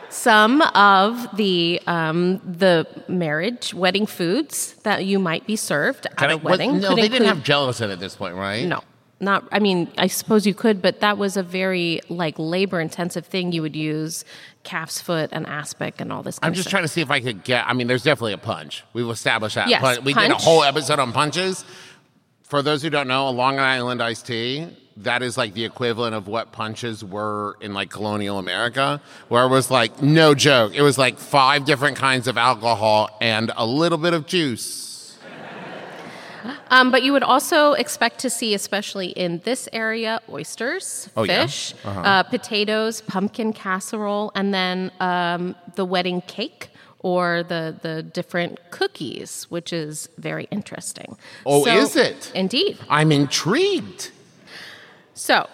Some 0.10 0.62
of 0.62 1.36
the 1.38 1.82
um, 1.86 2.40
the 2.40 2.88
marriage 3.08 3.74
wedding 3.74 4.06
foods 4.06 4.74
that 4.84 5.06
you 5.06 5.20
might 5.20 5.46
be 5.46 5.56
served 5.56 6.06
at 6.08 6.18
Can 6.18 6.30
I- 6.30 6.34
a 6.34 6.38
what- 6.38 6.44
wedding. 6.52 6.80
no, 6.80 6.90
could 6.90 6.98
they 6.98 7.02
didn't 7.04 7.14
include- 7.24 7.28
have 7.36 7.44
gelatin 7.44 7.92
at 7.92 8.00
this 8.00 8.16
point, 8.16 8.36
right? 8.36 8.66
No, 8.66 8.82
not. 9.20 9.48
I 9.52 9.60
mean, 9.60 9.92
I 9.98 10.08
suppose 10.08 10.46
you 10.46 10.54
could, 10.54 10.82
but 10.82 11.00
that 11.00 11.18
was 11.18 11.38
a 11.38 11.44
very 11.44 12.02
like 12.10 12.36
labor 12.38 12.80
intensive 12.80 13.26
thing. 13.26 13.52
You 13.52 13.62
would 13.62 13.76
use 13.76 14.24
calf's 14.64 15.02
foot 15.02 15.30
and 15.32 15.48
aspic 15.48 16.00
and 16.02 16.12
all 16.12 16.24
this. 16.24 16.40
Kind 16.40 16.52
I'm 16.52 16.54
just 16.56 16.70
trying 16.70 16.84
to 16.84 16.88
see 16.88 17.02
if 17.02 17.10
I 17.12 17.20
could 17.20 17.44
get. 17.44 17.68
I 17.68 17.74
mean, 17.74 17.88
there's 17.88 18.04
definitely 18.04 18.34
a 18.34 18.38
punch. 18.38 18.84
We've 18.94 19.10
established 19.10 19.56
that. 19.56 19.70
Yes, 19.70 19.82
Punch- 19.82 20.04
We 20.04 20.14
did 20.14 20.32
a 20.32 20.36
whole 20.36 20.64
episode 20.64 21.00
on 21.00 21.12
punches. 21.14 21.66
For 22.44 22.62
those 22.62 22.82
who 22.82 22.90
don't 22.90 23.08
know, 23.08 23.28
a 23.28 23.32
Long 23.32 23.60
Island 23.60 24.02
iced 24.02 24.28
tea, 24.28 24.68
that 24.98 25.22
is 25.22 25.38
like 25.38 25.54
the 25.54 25.66
equivalent 25.66 26.16
of 26.16 26.28
what 26.28 26.52
punches 26.52 27.04
were 27.04 27.58
in 27.62 27.74
like 27.74 27.90
colonial 27.90 28.40
America, 28.40 29.02
where 29.28 29.44
it 29.44 29.50
was 29.50 29.70
like, 29.70 30.02
no 30.02 30.34
joke, 30.34 30.74
it 30.74 30.82
was 30.82 30.98
like 30.98 31.20
five 31.20 31.66
different 31.66 31.98
kinds 31.98 32.28
of 32.28 32.38
alcohol 32.38 33.10
and 33.22 33.52
a 33.58 33.66
little 33.66 33.98
bit 33.98 34.14
of 34.14 34.26
juice. 34.26 34.86
Um, 36.70 36.92
but 36.92 37.04
you 37.04 37.14
would 37.14 37.24
also 37.24 37.74
expect 37.74 38.20
to 38.20 38.30
see, 38.30 38.54
especially 38.54 39.08
in 39.08 39.40
this 39.40 39.68
area, 39.74 40.22
oysters, 40.30 41.10
Oh, 41.16 41.24
yeah? 41.24 41.44
fish, 41.46 41.74
uh 41.86 42.24
potatoes, 42.24 43.02
pumpkin 43.02 43.54
casserole, 43.54 44.32
and 44.36 44.54
then 44.54 44.92
um, 45.00 45.56
the 45.76 45.86
wedding 45.86 46.22
cake 46.22 46.70
or 47.00 47.44
the, 47.44 47.76
the 47.82 48.04
different 48.04 48.60
cookies, 48.72 49.46
which 49.50 49.72
is 49.72 50.10
very 50.18 50.48
interesting. 50.52 51.16
Oh, 51.46 51.66
is 51.66 51.96
it? 51.96 52.32
Indeed. 52.36 52.78
I'm 52.90 53.12
intrigued. 53.12 54.12
So, 55.14 55.48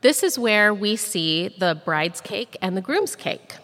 this 0.00 0.22
is 0.22 0.38
where 0.38 0.72
we 0.74 0.96
see 0.96 1.48
the 1.58 1.80
bride's 1.84 2.20
cake 2.20 2.56
and 2.60 2.76
the 2.76 2.80
groom's 2.80 3.16
cake. 3.16 3.54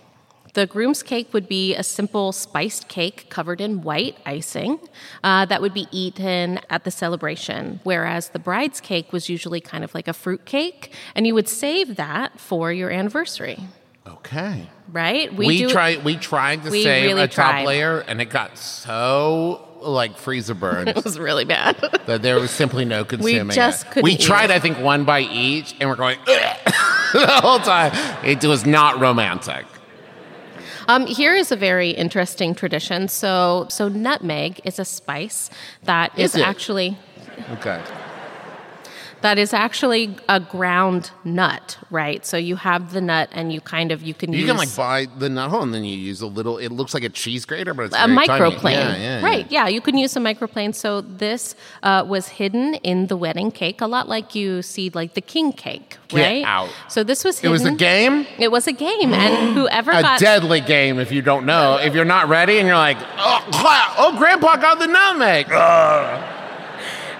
The 0.54 0.66
groom's 0.66 1.02
cake 1.02 1.32
would 1.32 1.48
be 1.48 1.74
a 1.76 1.82
simple 1.82 2.32
spiced 2.32 2.88
cake 2.88 3.26
covered 3.30 3.60
in 3.60 3.82
white 3.82 4.16
icing 4.26 4.80
uh, 5.22 5.44
that 5.46 5.60
would 5.62 5.72
be 5.74 5.86
eaten 5.92 6.58
at 6.68 6.84
the 6.84 6.90
celebration, 6.90 7.80
whereas 7.84 8.30
the 8.30 8.38
bride's 8.40 8.80
cake 8.80 9.12
was 9.12 9.28
usually 9.28 9.60
kind 9.60 9.84
of 9.84 9.94
like 9.94 10.08
a 10.08 10.12
fruit 10.12 10.44
cake, 10.44 10.92
and 11.14 11.26
you 11.26 11.34
would 11.34 11.48
save 11.48 11.96
that 11.96 12.40
for 12.40 12.72
your 12.72 12.90
anniversary, 12.90 13.60
Okay. 14.06 14.66
right? 14.90 15.32
We, 15.32 15.58
do- 15.58 15.70
tried. 15.70 16.04
We 16.04 16.16
tried 16.16 16.64
to 16.64 16.70
we 16.70 16.82
save 16.82 17.04
really 17.10 17.22
a 17.22 17.28
top 17.28 17.52
tried. 17.52 17.66
layer, 17.66 18.00
and 18.00 18.20
it 18.20 18.26
got 18.30 18.58
so 18.58 19.66
like 19.80 20.18
freezer 20.18 20.52
burned 20.54 20.88
It 20.96 21.04
was 21.04 21.18
really 21.18 21.44
bad. 21.46 21.76
that 22.06 22.22
there 22.22 22.38
was 22.40 22.50
simply 22.50 22.84
no 22.84 23.04
consuming 23.04 23.48
We 23.48 23.54
just 23.54 23.86
it. 23.86 23.90
couldn't 23.92 24.04
we 24.04 24.16
tried, 24.16 24.50
it. 24.50 24.54
I 24.54 24.58
think, 24.58 24.78
one 24.78 25.04
by 25.04 25.20
each, 25.20 25.74
and 25.80 25.88
we're 25.88 25.96
going 25.96 26.18
the 26.26 27.40
whole 27.40 27.60
time. 27.60 27.92
It 28.24 28.44
was 28.44 28.66
not 28.66 28.98
romantic. 29.00 29.64
Um, 30.88 31.06
here 31.06 31.34
is 31.34 31.52
a 31.52 31.56
very 31.56 31.90
interesting 31.90 32.54
tradition. 32.54 33.08
So, 33.08 33.66
so 33.68 33.88
nutmeg 33.88 34.60
is 34.64 34.78
a 34.78 34.84
spice 34.84 35.50
that 35.84 36.18
Is 36.18 36.34
is, 36.34 36.42
actually 36.42 36.96
Okay. 37.52 37.82
That 39.22 39.38
is 39.38 39.52
actually 39.52 40.16
a 40.28 40.40
ground 40.40 41.10
nut, 41.24 41.78
right? 41.90 42.24
So 42.24 42.36
you 42.36 42.56
have 42.56 42.92
the 42.92 43.00
nut, 43.00 43.28
and 43.32 43.52
you 43.52 43.60
kind 43.60 43.92
of 43.92 44.02
you 44.02 44.14
can 44.14 44.32
You 44.32 44.40
use 44.40 44.48
can 44.48 44.56
like 44.56 44.74
buy 44.76 45.06
the 45.18 45.28
nut 45.28 45.50
hole, 45.50 45.62
and 45.62 45.74
then 45.74 45.84
you 45.84 45.96
use 45.96 46.20
a 46.20 46.26
little. 46.26 46.58
It 46.58 46.70
looks 46.70 46.94
like 46.94 47.04
a 47.04 47.08
cheese 47.08 47.44
grater, 47.44 47.74
but 47.74 47.86
it's 47.86 47.94
a 47.94 48.00
microplane, 48.00 48.72
Yeah, 48.72 48.96
yeah, 48.96 49.22
right? 49.22 49.50
Yeah. 49.50 49.68
you 49.68 49.80
can 49.80 49.96
use 49.98 50.16
a 50.16 50.20
microplane. 50.20 50.74
So 50.74 51.00
this 51.00 51.54
uh, 51.82 52.04
was 52.06 52.28
hidden 52.28 52.74
in 52.76 53.08
the 53.08 53.16
wedding 53.16 53.50
cake, 53.50 53.80
a 53.80 53.86
lot 53.86 54.08
like 54.08 54.34
you 54.34 54.62
see 54.62 54.90
like 54.90 55.14
the 55.14 55.20
king 55.20 55.52
cake, 55.52 55.98
right? 56.12 56.40
Get 56.40 56.44
out. 56.44 56.70
So 56.88 57.04
this 57.04 57.24
was 57.24 57.42
It 57.42 57.48
was 57.48 57.64
a 57.64 57.72
game, 57.72 58.26
It 58.38 58.50
was 58.50 58.66
a 58.66 58.72
game, 58.72 59.12
and 59.12 59.54
whoever 59.54 59.90
a 59.92 60.02
got 60.02 60.20
deadly 60.20 60.60
game. 60.60 60.98
If 60.98 61.12
you 61.12 61.22
don't 61.22 61.46
know, 61.46 61.78
if 61.78 61.94
you're 61.94 62.04
not 62.04 62.28
ready, 62.28 62.58
and 62.58 62.66
you're 62.66 62.76
like, 62.76 62.98
oh, 63.18 63.94
oh 63.98 64.16
Grandpa 64.18 64.56
got 64.56 64.78
the 64.78 64.86
nutmeg, 64.86 65.46
Ugh. 65.50 66.36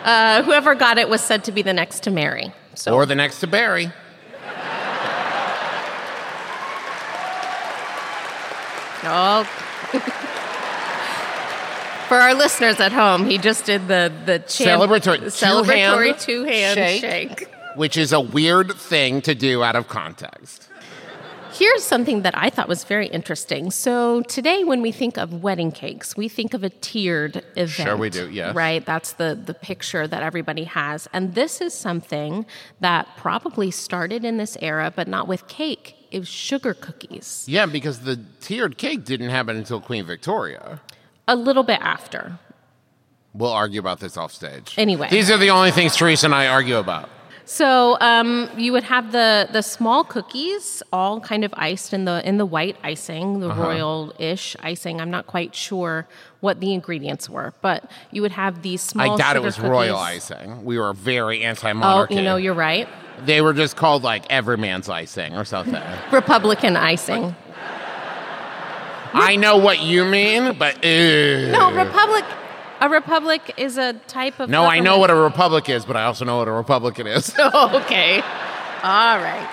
Uh, 0.04 0.42
whoever 0.42 0.74
got 0.74 0.98
it 0.98 1.08
was 1.08 1.20
said 1.20 1.44
to 1.44 1.52
be 1.52 1.62
the 1.62 1.72
next 1.72 2.02
to 2.04 2.10
marry. 2.10 2.52
So 2.74 2.94
or 2.94 3.06
the 3.06 3.14
next 3.14 3.40
to 3.40 3.46
Barry. 3.46 3.92
Oh. 9.02 9.44
For 12.08 12.16
our 12.16 12.34
listeners 12.34 12.80
at 12.80 12.92
home, 12.92 13.24
he 13.24 13.38
just 13.38 13.64
did 13.66 13.86
the 13.88 14.12
the 14.26 14.40
champ- 14.40 14.82
Celebratory 14.82 15.18
celebratory 15.26 16.20
two-hand 16.20 16.20
two 16.20 16.44
hand 16.44 16.76
shake. 17.00 17.38
shake. 17.38 17.48
which 17.76 17.96
is 17.96 18.12
a 18.12 18.20
weird 18.20 18.72
thing 18.72 19.20
to 19.22 19.34
do 19.34 19.62
out 19.62 19.76
of 19.76 19.88
context. 19.88 20.68
Here's 21.52 21.82
something 21.82 22.22
that 22.22 22.36
I 22.36 22.48
thought 22.50 22.68
was 22.68 22.84
very 22.84 23.08
interesting. 23.08 23.70
So 23.70 24.22
today, 24.22 24.64
when 24.64 24.82
we 24.82 24.92
think 24.92 25.18
of 25.18 25.42
wedding 25.42 25.72
cakes, 25.72 26.16
we 26.16 26.28
think 26.28 26.54
of 26.54 26.62
a 26.62 26.70
tiered 26.70 27.44
event. 27.56 27.70
Sure 27.88 27.96
we 27.96 28.10
do, 28.10 28.30
yes. 28.30 28.54
Right, 28.54 28.84
that's 28.84 29.12
the 29.14 29.34
the 29.34 29.54
picture 29.54 30.06
that 30.06 30.22
everybody 30.22 30.64
has, 30.64 31.08
and 31.12 31.34
this 31.34 31.60
is 31.60 31.74
something 31.74 32.46
that 32.80 33.08
probably 33.16 33.70
started 33.70 34.24
in 34.24 34.36
this 34.36 34.56
era, 34.60 34.92
but 34.94 35.08
not 35.08 35.28
with 35.28 35.48
cake. 35.48 35.96
It 36.10 36.20
was 36.20 36.28
sugar 36.28 36.74
cookies. 36.74 37.44
Yeah, 37.48 37.66
because 37.66 38.00
the 38.00 38.20
tiered 38.40 38.78
cake 38.78 39.04
didn't 39.04 39.30
happen 39.30 39.56
until 39.56 39.80
Queen 39.80 40.04
Victoria. 40.04 40.80
A 41.28 41.36
little 41.36 41.62
bit 41.62 41.80
after. 41.80 42.38
We'll 43.32 43.52
argue 43.52 43.78
about 43.78 44.00
this 44.00 44.16
off 44.16 44.32
stage. 44.32 44.74
Anyway. 44.76 45.08
These 45.10 45.30
are 45.30 45.38
the 45.38 45.50
only 45.50 45.70
things 45.70 45.94
Teresa 45.94 46.26
and 46.26 46.34
I 46.34 46.48
argue 46.48 46.76
about. 46.76 47.08
So 47.52 47.98
um, 48.00 48.48
you 48.56 48.70
would 48.72 48.84
have 48.84 49.10
the 49.10 49.48
the 49.50 49.60
small 49.62 50.04
cookies, 50.04 50.84
all 50.92 51.18
kind 51.20 51.42
of 51.44 51.52
iced 51.56 51.92
in 51.92 52.04
the 52.04 52.22
in 52.26 52.38
the 52.38 52.46
white 52.46 52.76
icing, 52.84 53.40
the 53.40 53.48
Uh-huh. 53.50 53.60
royal-ish 53.62 54.54
icing. 54.62 55.00
I'm 55.00 55.10
not 55.10 55.26
quite 55.26 55.52
sure 55.56 56.06
what 56.38 56.60
the 56.60 56.72
ingredients 56.72 57.28
were, 57.28 57.52
but 57.60 57.90
you 58.12 58.22
would 58.22 58.30
have 58.30 58.62
these 58.62 58.80
small. 58.80 59.14
I 59.14 59.16
doubt 59.16 59.34
it 59.34 59.42
was 59.42 59.58
royal 59.58 59.96
icing. 59.98 60.64
We 60.64 60.78
were 60.78 60.92
very 60.94 61.42
anti-monarchy. 61.42 62.14
Oh, 62.14 62.18
you 62.18 62.22
know, 62.22 62.36
you're 62.36 62.54
right. 62.54 62.86
they 63.26 63.40
were 63.40 63.52
just 63.52 63.74
called 63.76 64.04
like 64.04 64.22
everyman's 64.30 64.88
icing 64.88 65.34
or 65.34 65.44
something. 65.44 65.82
Republican 66.12 66.76
icing. 66.76 67.34
I 69.12 69.34
know 69.34 69.56
what 69.56 69.80
you 69.82 70.04
mean, 70.04 70.56
but 70.56 70.84
ew. 70.84 71.48
No, 71.50 71.72
republic. 71.72 72.24
A 72.80 72.88
republic 72.88 73.54
is 73.58 73.76
a 73.76 73.92
type 73.92 74.40
of. 74.40 74.48
No, 74.48 74.64
I 74.64 74.80
know 74.80 74.98
what 74.98 75.10
a 75.10 75.14
republic 75.14 75.68
is, 75.68 75.84
but 75.84 75.96
I 75.96 76.04
also 76.04 76.24
know 76.24 76.38
what 76.38 76.48
a 76.48 76.52
Republican 76.52 77.06
is. 77.06 77.34
Okay. 77.38 78.22
All 78.82 79.18
right. 79.18 79.48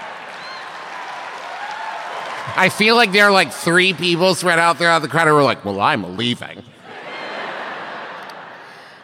I 2.55 2.69
feel 2.69 2.95
like 2.95 3.11
there 3.11 3.25
are 3.25 3.31
like 3.31 3.51
three 3.51 3.93
people 3.93 4.33
spread 4.33 4.57
out 4.57 4.79
there 4.79 4.89
out 4.89 5.01
the 5.01 5.07
crowd 5.09 5.27
who 5.27 5.35
are 5.35 5.43
like, 5.43 5.65
well, 5.65 5.81
I'm 5.81 6.15
leaving. 6.15 6.63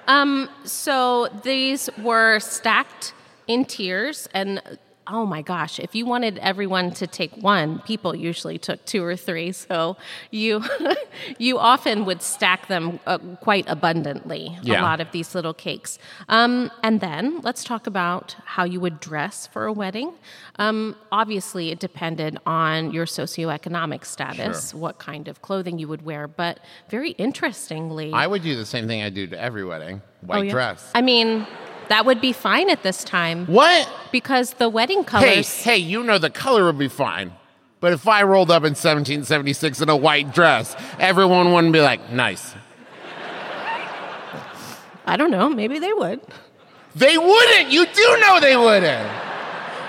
Um, 0.07 0.49
so 0.63 1.27
these 1.43 1.89
were 2.01 2.39
stacked 2.39 3.13
in 3.47 3.65
tiers, 3.65 4.27
and 4.33 4.62
oh 5.07 5.25
my 5.25 5.41
gosh, 5.41 5.79
if 5.79 5.93
you 5.95 6.05
wanted 6.05 6.37
everyone 6.39 6.91
to 6.91 7.07
take 7.07 7.35
one, 7.37 7.79
people 7.79 8.15
usually 8.15 8.57
took 8.57 8.83
two 8.85 9.03
or 9.03 9.15
three. 9.15 9.51
So 9.51 9.97
you 10.31 10.63
you 11.37 11.59
often 11.59 12.05
would 12.05 12.21
stack 12.21 12.67
them 12.67 12.99
uh, 13.05 13.17
quite 13.41 13.65
abundantly. 13.67 14.57
Yeah. 14.61 14.81
A 14.81 14.83
lot 14.83 15.01
of 15.01 15.11
these 15.11 15.35
little 15.35 15.53
cakes. 15.53 15.99
Um, 16.29 16.71
and 16.83 17.01
then 17.01 17.41
let's 17.41 17.63
talk 17.63 17.87
about 17.87 18.35
how 18.45 18.63
you 18.63 18.79
would 18.79 18.99
dress 18.99 19.47
for 19.47 19.65
a 19.65 19.73
wedding. 19.73 20.13
Um, 20.59 20.95
obviously, 21.11 21.71
it 21.71 21.79
depended 21.79 22.37
on 22.45 22.91
your 22.91 23.05
socioeconomic 23.05 24.05
status, 24.05 24.73
what 24.73 24.99
kind 24.99 25.27
of 25.27 25.41
clothing 25.41 25.79
you 25.79 25.87
would 25.87 26.03
wear. 26.03 26.27
But 26.27 26.59
very 26.89 27.11
interestingly, 27.11 28.11
I 28.13 28.27
would 28.27 28.43
do 28.43 28.55
the 28.55 28.65
same 28.65 28.87
thing 28.87 29.01
I 29.01 29.09
do 29.09 29.27
to 29.27 29.39
every 29.39 29.65
wedding 29.65 30.01
white 30.21 30.37
Oh, 30.39 30.41
yeah? 30.41 30.51
dress. 30.51 30.91
I 30.95 31.01
mean, 31.01 31.45
that 31.89 32.05
would 32.05 32.21
be 32.21 32.31
fine 32.33 32.69
at 32.69 32.83
this 32.83 33.03
time 33.03 33.45
what? 33.47 33.89
because 34.11 34.53
the 34.55 34.69
wedding 34.69 34.99
Hey, 34.99 35.05
colors. 35.05 35.63
hey, 35.63 35.77
you 35.77 36.03
know 36.03 36.17
the 36.17 36.29
color 36.29 36.65
would 36.65 36.77
be 36.77 36.87
fine. 36.87 37.33
But 37.79 37.91
if 37.93 38.07
I 38.07 38.23
rolled 38.23 38.49
up 38.49 38.61
in 38.63 38.71
1776 38.75 39.81
in 39.81 39.89
a 39.89 39.95
white 39.97 40.33
dress, 40.33 40.75
everyone 40.99 41.51
wouldn't 41.51 41.73
be 41.73 41.81
like, 41.81 42.11
nice. 42.11 42.53
I 45.05 45.17
don't 45.17 45.31
know. 45.31 45.49
Maybe 45.49 45.79
they 45.79 45.91
would. 45.91 46.21
They 46.95 47.17
wouldn't. 47.17 47.71
You 47.71 47.85
do 47.85 48.17
know 48.21 48.39
they 48.39 48.55
wouldn't. 48.55 49.11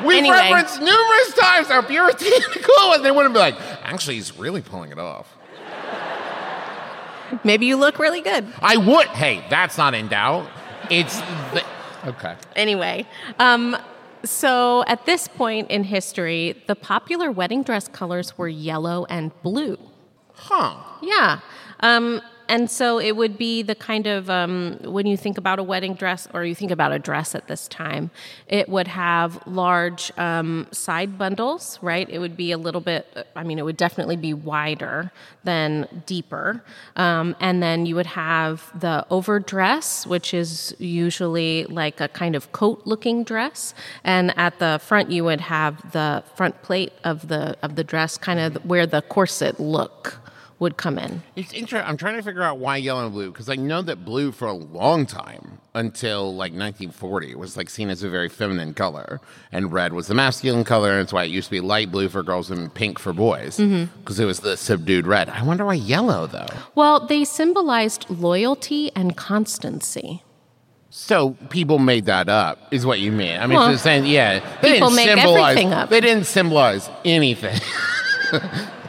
We've 0.05 0.19
Anyway. 0.19 0.37
referenced 0.37 0.81
numerous 0.81 1.35
times 1.35 1.69
how 1.69 1.83
puritanical, 1.83 2.75
and 2.95 3.05
they 3.05 3.13
wouldn't 3.13 3.33
be 3.33 3.39
like, 3.39 3.55
actually, 3.85 4.17
he's 4.17 4.37
really 4.37 4.61
pulling 4.61 4.91
it 4.91 4.99
off. 4.99 5.33
Maybe 7.45 7.67
you 7.67 7.77
look 7.77 7.99
really 8.01 8.21
good. 8.21 8.47
I 8.61 8.77
would. 8.77 9.07
Hey, 9.09 9.45
that's 9.51 9.79
not 9.79 9.95
in 9.95 10.09
doubt. 10.09 10.49
It's 10.91 11.19
the, 11.53 11.63
okay. 12.07 12.37
Anyway, 12.57 13.07
um, 13.39 13.77
so 14.25 14.85
at 14.87 15.05
this 15.07 15.29
point 15.29 15.71
in 15.71 15.85
history, 15.85 16.63
the 16.67 16.75
popular 16.75 17.31
wedding 17.31 17.63
dress 17.63 17.89
colors 17.89 18.39
were 18.39 18.49
yellow 18.49 19.07
and 19.11 19.31
blue. 19.43 19.79
Huh. 20.35 20.77
Yeah. 21.03 21.41
Um, 21.81 22.21
and 22.49 22.71
so 22.71 22.99
it 22.99 23.17
would 23.17 23.39
be 23.39 23.63
the 23.63 23.75
kind 23.75 24.07
of, 24.07 24.29
um, 24.29 24.79
when 24.83 25.07
you 25.07 25.17
think 25.17 25.39
about 25.39 25.59
a 25.59 25.63
wedding 25.63 25.95
dress 25.95 26.29
or 26.35 26.45
you 26.45 26.55
think 26.55 26.71
about 26.71 26.93
a 26.93 26.99
dress 26.99 27.35
at 27.35 27.49
this 27.49 27.69
time, 27.69 28.11
it 28.49 28.69
would 28.69 28.89
have 28.89 29.45
large 29.47 30.13
um, 30.19 30.67
side 30.71 31.17
bundles, 31.17 31.79
right? 31.83 32.09
It 32.09 32.19
would 32.19 32.37
be 32.37 32.53
a 32.53 32.59
little 32.59 32.81
bit, 32.81 33.27
I 33.35 33.45
mean, 33.45 33.59
it 33.59 33.65
would 33.65 33.77
definitely 33.77 34.17
be 34.17 34.35
wider 34.35 35.11
than 35.45 36.03
deeper. 36.07 36.63
Um, 36.97 37.37
and 37.41 37.63
then 37.63 37.87
you 37.87 37.95
would 37.95 38.07
have 38.07 38.71
the 38.79 39.07
overdress, 39.11 40.07
which 40.07 40.35
is 40.35 40.75
usually 40.79 41.65
like 41.67 42.01
a 42.01 42.09
kind 42.09 42.37
of 42.37 42.53
coat 42.53 42.83
looking 42.85 43.25
dress. 43.25 43.75
And 44.03 44.37
at 44.39 44.59
the 44.59 44.81
front, 44.83 45.11
you 45.11 45.25
would 45.25 45.41
have 45.41 45.93
the 45.93 46.25
front 46.35 46.63
plate 46.63 46.93
of 47.05 47.29
the, 47.29 47.57
of 47.63 47.77
the 47.77 47.85
dress, 47.85 48.19
kind 48.19 48.41
of 48.41 48.65
where 48.65 48.87
the 48.87 49.03
corset 49.03 49.59
look 49.61 50.19
would 50.65 50.79
come 50.79 50.99
in. 50.99 51.23
It's 51.37 51.53
interesting. 51.53 51.87
I'm 51.87 51.99
trying 51.99 52.17
to 52.17 52.23
figure 52.23 52.43
out 52.43 52.57
why 52.59 52.79
yellow 52.79 53.05
and 53.05 53.13
blue 53.13 53.31
because 53.31 53.51
I 53.51 53.55
know 53.57 53.83
that 53.83 54.03
blue 54.03 54.33
for 54.33 54.49
a 54.49 54.55
long 54.55 55.05
time 55.05 55.59
until 55.75 56.31
like 56.31 56.53
1940 56.53 57.35
was 57.35 57.55
like 57.59 57.69
seen 57.69 57.91
as 57.91 58.03
a 58.03 58.09
very 58.09 58.31
feminine 58.31 58.73
color, 58.73 59.21
and 59.53 59.71
red 59.71 59.93
was 59.93 60.07
the 60.07 60.15
masculine 60.15 60.65
color. 60.65 60.93
And 60.93 61.01
that's 61.01 61.13
why 61.13 61.25
it 61.25 61.31
used 61.31 61.49
to 61.49 61.51
be 61.51 61.61
light 61.61 61.93
blue 61.93 62.09
for 62.09 62.23
girls 62.23 62.51
and 62.51 62.73
pink 62.73 62.99
for 62.99 63.13
boys 63.13 63.59
mm-hmm. 63.59 63.95
because 64.01 64.19
it 64.19 64.25
was 64.25 64.41
the 64.41 64.57
subdued 64.57 65.07
red. 65.07 65.29
I 65.29 65.43
wonder 65.43 65.67
why 65.67 65.75
yellow 65.75 66.27
though. 66.27 66.47
Well, 66.75 67.07
they 67.07 67.25
symbolized 67.25 68.07
loyalty 68.09 68.91
and 68.97 69.19
constancy. 69.19 70.23
So 70.89 71.37
people 71.51 71.79
made 71.79 72.07
that 72.07 72.31
up, 72.31 72.73
is 72.73 72.87
what 72.87 73.01
you 73.01 73.13
mean? 73.13 73.39
I 73.39 73.47
mean, 73.47 73.59
Well, 73.59 73.77
saying, 73.77 74.07
yeah, 74.07 74.39
they 74.63 74.75
people 74.75 74.89
didn't 74.89 74.97
make 74.97 75.09
symbolize. 75.09 75.51
everything 75.51 75.73
up. 75.75 75.91
They 75.91 76.01
didn't 76.01 76.25
symbolize 76.25 76.89
anything. 77.05 77.61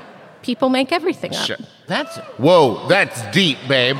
People 0.46 0.70
make 0.70 0.92
everything 0.92 1.34
up. 1.34 1.44
Sure. 1.44 1.58
That's 1.88 2.18
whoa, 2.38 2.88
that's 2.88 3.20
deep, 3.32 3.58
babe. 3.68 3.98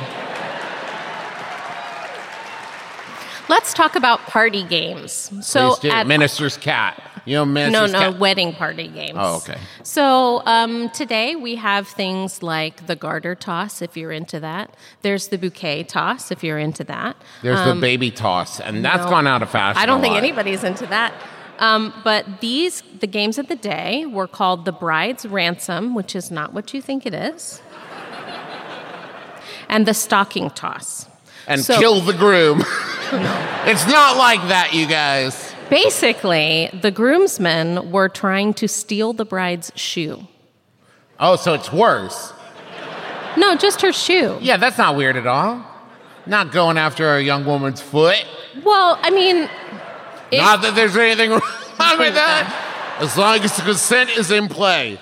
Let's 3.48 3.74
talk 3.74 3.96
about 3.96 4.20
party 4.20 4.62
games. 4.62 5.32
So 5.44 5.74
at 5.82 6.06
Minister's 6.06 6.56
cat. 6.56 7.02
You 7.24 7.34
know, 7.34 7.44
no, 7.44 7.50
Minister's 7.50 7.92
no, 7.92 7.98
cat. 8.12 8.18
wedding 8.20 8.52
party 8.52 8.86
games. 8.86 9.16
Oh, 9.16 9.38
okay. 9.38 9.58
So 9.82 10.42
um, 10.46 10.88
today 10.90 11.34
we 11.34 11.56
have 11.56 11.88
things 11.88 12.44
like 12.44 12.86
the 12.86 12.94
garter 12.94 13.34
toss, 13.34 13.82
if 13.82 13.96
you're 13.96 14.12
into 14.12 14.38
that. 14.38 14.72
There's 15.02 15.26
the 15.26 15.38
bouquet 15.38 15.82
toss, 15.82 16.30
if 16.30 16.44
you're 16.44 16.58
into 16.58 16.84
that. 16.84 17.16
There's 17.42 17.64
the 17.64 17.74
baby 17.74 18.12
toss, 18.12 18.60
and 18.60 18.84
that's 18.84 19.02
no. 19.02 19.10
gone 19.10 19.26
out 19.26 19.42
of 19.42 19.50
fashion. 19.50 19.82
I 19.82 19.86
don't 19.86 20.00
think 20.00 20.14
anybody's 20.14 20.62
into 20.62 20.86
that. 20.86 21.12
Um, 21.58 21.92
but 22.04 22.40
these, 22.40 22.82
the 23.00 23.06
games 23.06 23.38
of 23.38 23.48
the 23.48 23.56
day, 23.56 24.04
were 24.06 24.26
called 24.26 24.64
the 24.64 24.72
bride's 24.72 25.24
ransom, 25.26 25.94
which 25.94 26.14
is 26.14 26.30
not 26.30 26.52
what 26.52 26.74
you 26.74 26.82
think 26.82 27.06
it 27.06 27.14
is, 27.14 27.62
and 29.68 29.86
the 29.86 29.94
stocking 29.94 30.50
toss. 30.50 31.06
and 31.46 31.60
So- 31.64 31.78
kill 31.78 32.00
the 32.00 32.12
groom. 32.12 32.60
it's 33.66 33.86
not 33.86 34.16
like 34.16 34.40
that, 34.48 34.70
you 34.74 34.86
guys. 34.86 35.52
Basically, 35.70 36.70
the 36.72 36.90
groomsmen 36.90 37.90
were 37.90 38.08
trying 38.08 38.54
to 38.54 38.68
steal 38.68 39.12
the 39.12 39.24
bride's 39.24 39.72
shoe. 39.74 40.26
Oh, 41.18 41.36
so 41.36 41.54
it's 41.54 41.72
worse. 41.72 42.32
No, 43.36 43.56
just 43.56 43.80
her 43.82 43.92
shoe. 43.92 44.38
Yeah, 44.40 44.56
that's 44.58 44.78
not 44.78 44.96
weird 44.96 45.16
at 45.16 45.26
all. 45.26 45.64
Not 46.26 46.52
going 46.52 46.78
after 46.78 47.16
a 47.16 47.22
young 47.22 47.44
woman's 47.44 47.80
foot. 47.80 48.24
Well, 48.64 48.98
I 49.02 49.10
mean, 49.10 49.48
if- 50.30 50.40
Not 50.40 50.62
that 50.62 50.74
there's 50.74 50.96
anything 50.96 51.30
wrong 51.30 51.98
with 51.98 52.14
that. 52.14 52.96
As 53.00 53.16
long 53.16 53.38
as 53.40 53.56
the 53.56 53.62
consent 53.62 54.10
is 54.10 54.30
in 54.30 54.48
play. 54.48 54.98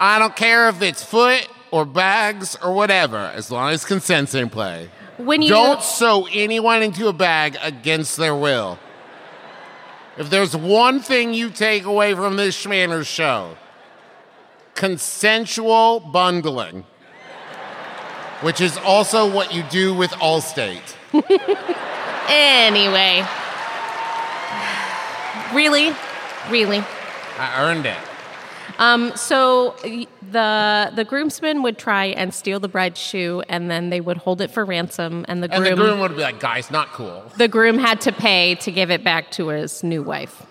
I 0.00 0.18
don't 0.18 0.34
care 0.34 0.68
if 0.68 0.80
it's 0.80 1.02
foot 1.02 1.46
or 1.70 1.84
bags 1.84 2.56
or 2.62 2.72
whatever, 2.72 3.16
as 3.34 3.50
long 3.50 3.72
as 3.72 3.84
consent's 3.84 4.34
in 4.34 4.48
play. 4.48 4.88
when 5.18 5.42
you 5.42 5.48
Don't 5.48 5.82
sew 5.82 6.26
anyone 6.32 6.82
into 6.82 7.08
a 7.08 7.12
bag 7.12 7.58
against 7.62 8.16
their 8.16 8.34
will. 8.34 8.78
If 10.16 10.30
there's 10.30 10.56
one 10.56 11.00
thing 11.00 11.34
you 11.34 11.50
take 11.50 11.84
away 11.84 12.14
from 12.14 12.36
this 12.36 12.56
Shmanners 12.64 13.06
show, 13.06 13.56
consensual 14.74 16.00
bundling, 16.00 16.84
which 18.40 18.60
is 18.60 18.76
also 18.78 19.30
what 19.30 19.52
you 19.52 19.62
do 19.64 19.92
with 19.94 20.10
Allstate. 20.12 20.94
anyway, 22.28 23.26
really, 25.54 25.92
really. 26.50 26.82
I 27.38 27.54
earned 27.70 27.86
it. 27.86 27.96
Um, 28.78 29.12
so 29.16 29.74
the 30.30 30.92
the 30.94 31.04
groomsmen 31.04 31.62
would 31.62 31.78
try 31.78 32.06
and 32.06 32.32
steal 32.32 32.60
the 32.60 32.68
bride's 32.68 33.00
shoe, 33.00 33.42
and 33.48 33.70
then 33.70 33.90
they 33.90 34.00
would 34.00 34.18
hold 34.18 34.40
it 34.40 34.50
for 34.50 34.64
ransom, 34.64 35.24
and 35.28 35.42
the 35.42 35.48
groom, 35.48 35.64
And 35.64 35.72
the 35.72 35.76
groom 35.82 36.00
would 36.00 36.14
be 36.16 36.22
like, 36.22 36.38
guys, 36.38 36.70
not 36.70 36.88
cool. 36.92 37.24
the 37.38 37.48
groom 37.48 37.78
had 37.78 38.00
to 38.02 38.12
pay 38.12 38.54
to 38.56 38.70
give 38.70 38.90
it 38.90 39.02
back 39.02 39.30
to 39.32 39.48
his 39.48 39.82
new 39.82 40.02
wife. 40.02 40.44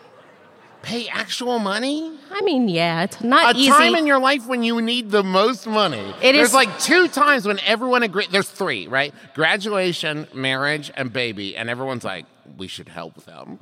Pay 0.82 1.08
actual 1.10 1.60
money? 1.60 2.17
I 2.32 2.41
mean, 2.41 2.69
yeah, 2.69 3.04
it's 3.04 3.21
not 3.21 3.56
a 3.56 3.60
easy. 3.60 3.69
time 3.71 3.95
in 3.95 4.08
your 4.08 4.19
life 4.19 4.45
when 4.47 4.63
you 4.63 4.82
need 4.82 5.10
the 5.12 5.23
most 5.23 5.67
money. 5.67 6.13
It 6.21 6.34
There's 6.34 6.50
is- 6.50 6.54
like 6.54 6.80
two 6.80 7.08
times 7.08 7.45
when 7.45 7.60
everyone 7.65 8.04
agrees. 8.04 8.28
There's 8.30 8.50
three, 8.50 8.88
right? 8.88 9.13
Graduation, 9.36 10.28
marriage, 10.34 10.91
and 10.95 11.12
baby, 11.12 11.56
and 11.58 11.69
everyone's 11.69 12.04
like, 12.04 12.26
we 12.58 12.67
should 12.67 12.89
help 12.89 13.23
them. 13.26 13.60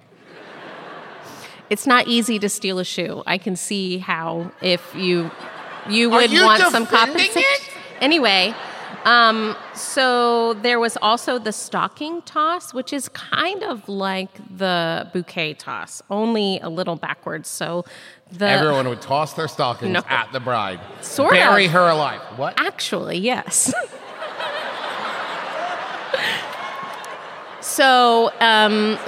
It's 1.69 1.87
not 1.87 2.07
easy 2.07 2.39
to 2.39 2.49
steal 2.49 2.79
a 2.79 2.85
shoe. 2.85 3.23
I 3.25 3.37
can 3.37 3.55
see 3.55 3.97
how 3.97 4.51
if 4.61 4.93
you 4.95 5.31
you 5.89 6.09
would 6.09 6.31
you 6.31 6.43
want 6.43 6.61
some 6.63 6.85
compensation. 6.85 7.41
it? 7.43 7.69
Anyway, 8.01 8.53
um, 9.05 9.55
so 9.73 10.53
there 10.55 10.79
was 10.79 10.97
also 11.01 11.37
the 11.39 11.51
stocking 11.51 12.21
toss, 12.23 12.73
which 12.73 12.91
is 12.91 13.07
kind 13.09 13.63
of 13.63 13.87
like 13.87 14.29
the 14.57 15.09
bouquet 15.13 15.53
toss, 15.53 16.01
only 16.09 16.59
a 16.61 16.69
little 16.69 16.95
backwards. 16.95 17.47
So 17.47 17.85
the 18.31 18.47
Everyone 18.49 18.89
would 18.89 19.01
toss 19.01 19.33
their 19.33 19.47
stockings 19.47 19.93
No. 19.93 20.01
at 20.09 20.31
the 20.33 20.39
bride. 20.39 20.79
Sort 21.01 21.33
Bury 21.33 21.65
of. 21.65 21.71
her 21.71 21.89
alive. 21.89 22.21
What? 22.37 22.59
Actually, 22.59 23.19
yes. 23.19 23.71
so, 27.61 28.31
um, 28.39 28.97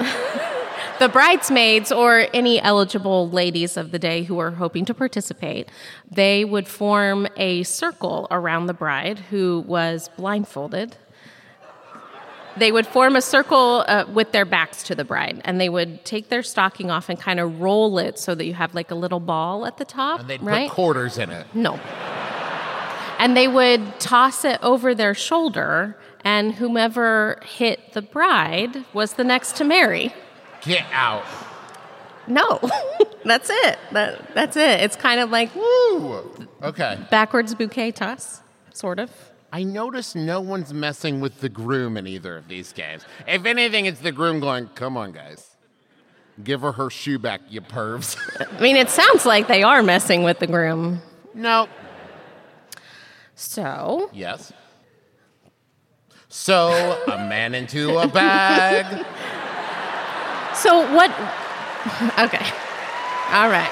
the 0.98 1.08
bridesmaids 1.08 1.92
or 1.92 2.26
any 2.34 2.60
eligible 2.60 3.28
ladies 3.30 3.76
of 3.76 3.90
the 3.90 3.98
day 3.98 4.22
who 4.24 4.34
were 4.36 4.52
hoping 4.52 4.84
to 4.86 4.94
participate, 4.94 5.68
they 6.10 6.44
would 6.44 6.66
form 6.68 7.28
a 7.36 7.62
circle 7.62 8.26
around 8.30 8.66
the 8.66 8.74
bride 8.74 9.18
who 9.30 9.64
was 9.66 10.08
blindfolded. 10.16 10.96
They 12.56 12.72
would 12.72 12.86
form 12.88 13.14
a 13.14 13.22
circle 13.22 13.84
uh, 13.86 14.06
with 14.12 14.32
their 14.32 14.44
backs 14.44 14.82
to 14.84 14.94
the 14.96 15.04
bride, 15.04 15.40
and 15.44 15.60
they 15.60 15.68
would 15.68 16.04
take 16.04 16.28
their 16.28 16.42
stocking 16.42 16.90
off 16.90 17.08
and 17.08 17.18
kind 17.20 17.38
of 17.38 17.60
roll 17.60 17.98
it 18.00 18.18
so 18.18 18.34
that 18.34 18.44
you 18.44 18.54
have 18.54 18.74
like 18.74 18.90
a 18.90 18.96
little 18.96 19.20
ball 19.20 19.64
at 19.64 19.76
the 19.76 19.84
top, 19.84 20.20
And 20.20 20.28
they'd 20.28 20.42
right? 20.42 20.68
put 20.68 20.74
quarters 20.74 21.18
in 21.18 21.30
it. 21.30 21.46
No. 21.54 21.74
And 23.20 23.36
they 23.36 23.46
would 23.46 24.00
toss 24.00 24.44
it 24.44 24.58
over 24.62 24.92
their 24.94 25.14
shoulder, 25.14 25.96
and 26.24 26.54
whomever 26.54 27.40
hit 27.44 27.92
the 27.92 28.02
bride 28.02 28.84
was 28.92 29.12
the 29.14 29.24
next 29.24 29.54
to 29.56 29.64
marry. 29.64 30.12
Get 30.62 30.84
out. 30.92 31.24
No, 32.26 32.60
that's 33.24 33.48
it. 33.50 33.78
That, 33.92 34.34
that's 34.34 34.56
it. 34.56 34.80
It's 34.80 34.96
kind 34.96 35.20
of 35.20 35.30
like 35.30 35.54
Woo. 35.54 36.48
Okay. 36.62 36.98
backwards 37.10 37.54
bouquet 37.54 37.90
toss, 37.92 38.42
sort 38.72 38.98
of. 38.98 39.10
I 39.50 39.62
notice 39.62 40.14
no 40.14 40.40
one's 40.42 40.74
messing 40.74 41.20
with 41.20 41.40
the 41.40 41.48
groom 41.48 41.96
in 41.96 42.06
either 42.06 42.36
of 42.36 42.48
these 42.48 42.72
games. 42.72 43.04
If 43.26 43.46
anything, 43.46 43.86
it's 43.86 44.00
the 44.00 44.12
groom 44.12 44.40
going, 44.40 44.68
come 44.74 44.96
on, 44.98 45.12
guys. 45.12 45.56
Give 46.44 46.60
her 46.60 46.72
her 46.72 46.90
shoe 46.90 47.18
back, 47.18 47.40
you 47.48 47.62
pervs. 47.62 48.16
I 48.58 48.60
mean, 48.60 48.76
it 48.76 48.90
sounds 48.90 49.24
like 49.24 49.48
they 49.48 49.62
are 49.62 49.82
messing 49.82 50.22
with 50.22 50.38
the 50.38 50.46
groom. 50.46 51.00
no. 51.34 51.66
So, 53.34 54.10
Yes. 54.12 54.52
So, 56.28 56.70
a 57.06 57.16
man 57.28 57.54
into 57.54 57.96
a 57.98 58.06
bag. 58.08 59.06
so 60.62 60.94
what? 60.94 61.10
Okay. 62.18 62.44
All 63.32 63.48
right. 63.48 63.70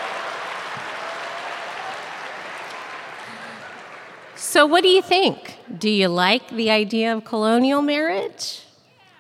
So, 4.37 4.65
what 4.65 4.83
do 4.83 4.89
you 4.89 5.03
think? 5.03 5.59
Do 5.77 5.91
you 5.91 6.09
like 6.09 6.49
the 6.51 6.71
idea 6.71 7.15
of 7.15 7.25
colonial 7.25 7.83
marriage? 7.83 8.63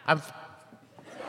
I'm, 0.07 0.23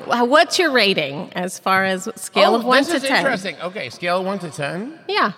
What's 0.06 0.60
your 0.60 0.72
rating 0.72 1.34
as 1.34 1.60
far 1.60 1.84
as 1.84 2.08
scale 2.16 2.52
oh, 2.52 2.56
of 2.56 2.64
one 2.64 2.84
this 2.84 2.90
to 2.90 2.96
is 2.98 3.04
ten? 3.04 3.18
interesting. 3.18 3.56
Okay, 3.62 3.90
scale 3.90 4.20
of 4.20 4.26
one 4.26 4.40
to 4.40 4.50
ten. 4.50 5.00
Yeah. 5.08 5.34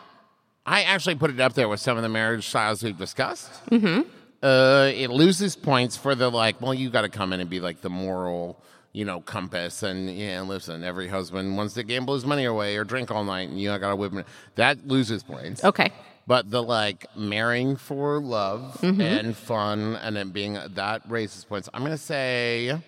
I 0.65 0.83
actually 0.83 1.15
put 1.15 1.31
it 1.31 1.39
up 1.39 1.53
there 1.53 1.67
with 1.67 1.79
some 1.79 1.97
of 1.97 2.03
the 2.03 2.09
marriage 2.09 2.47
styles 2.47 2.83
we've 2.83 2.97
discussed. 2.97 3.49
Mm-hmm. 3.71 4.01
Uh, 4.43 4.91
it 4.93 5.09
loses 5.09 5.55
points 5.55 5.97
for 5.97 6.13
the 6.13 6.29
like. 6.29 6.61
Well, 6.61 6.73
you 6.73 6.89
got 6.89 7.01
to 7.01 7.09
come 7.09 7.33
in 7.33 7.39
and 7.39 7.49
be 7.49 7.59
like 7.59 7.81
the 7.81 7.89
moral, 7.89 8.61
you 8.91 9.05
know, 9.05 9.21
compass. 9.21 9.83
And 9.83 10.09
yeah, 10.09 10.41
listen, 10.41 10.83
every 10.83 11.07
husband 11.07 11.55
wants 11.57 11.73
to 11.75 11.83
gamble 11.83 12.13
his 12.15 12.25
money 12.25 12.45
away 12.45 12.75
or 12.77 12.83
drink 12.83 13.11
all 13.11 13.23
night, 13.23 13.49
and 13.49 13.59
you 13.59 13.69
know, 13.69 13.75
I 13.75 13.77
got 13.77 13.89
to 13.89 13.95
whip 13.95 14.11
him. 14.11 14.23
That 14.55 14.87
loses 14.87 15.23
points. 15.23 15.63
Okay. 15.63 15.91
But 16.27 16.51
the 16.51 16.61
like 16.61 17.05
marrying 17.15 17.75
for 17.75 18.19
love 18.19 18.77
Mm-hmm. 18.81 19.01
and 19.01 19.35
fun, 19.35 19.95
and 19.95 20.17
it 20.17 20.31
being 20.31 20.57
that 20.75 21.01
raises 21.09 21.43
points. 21.45 21.69
I'm 21.73 21.81
gonna 21.83 21.97
say. 21.97 22.79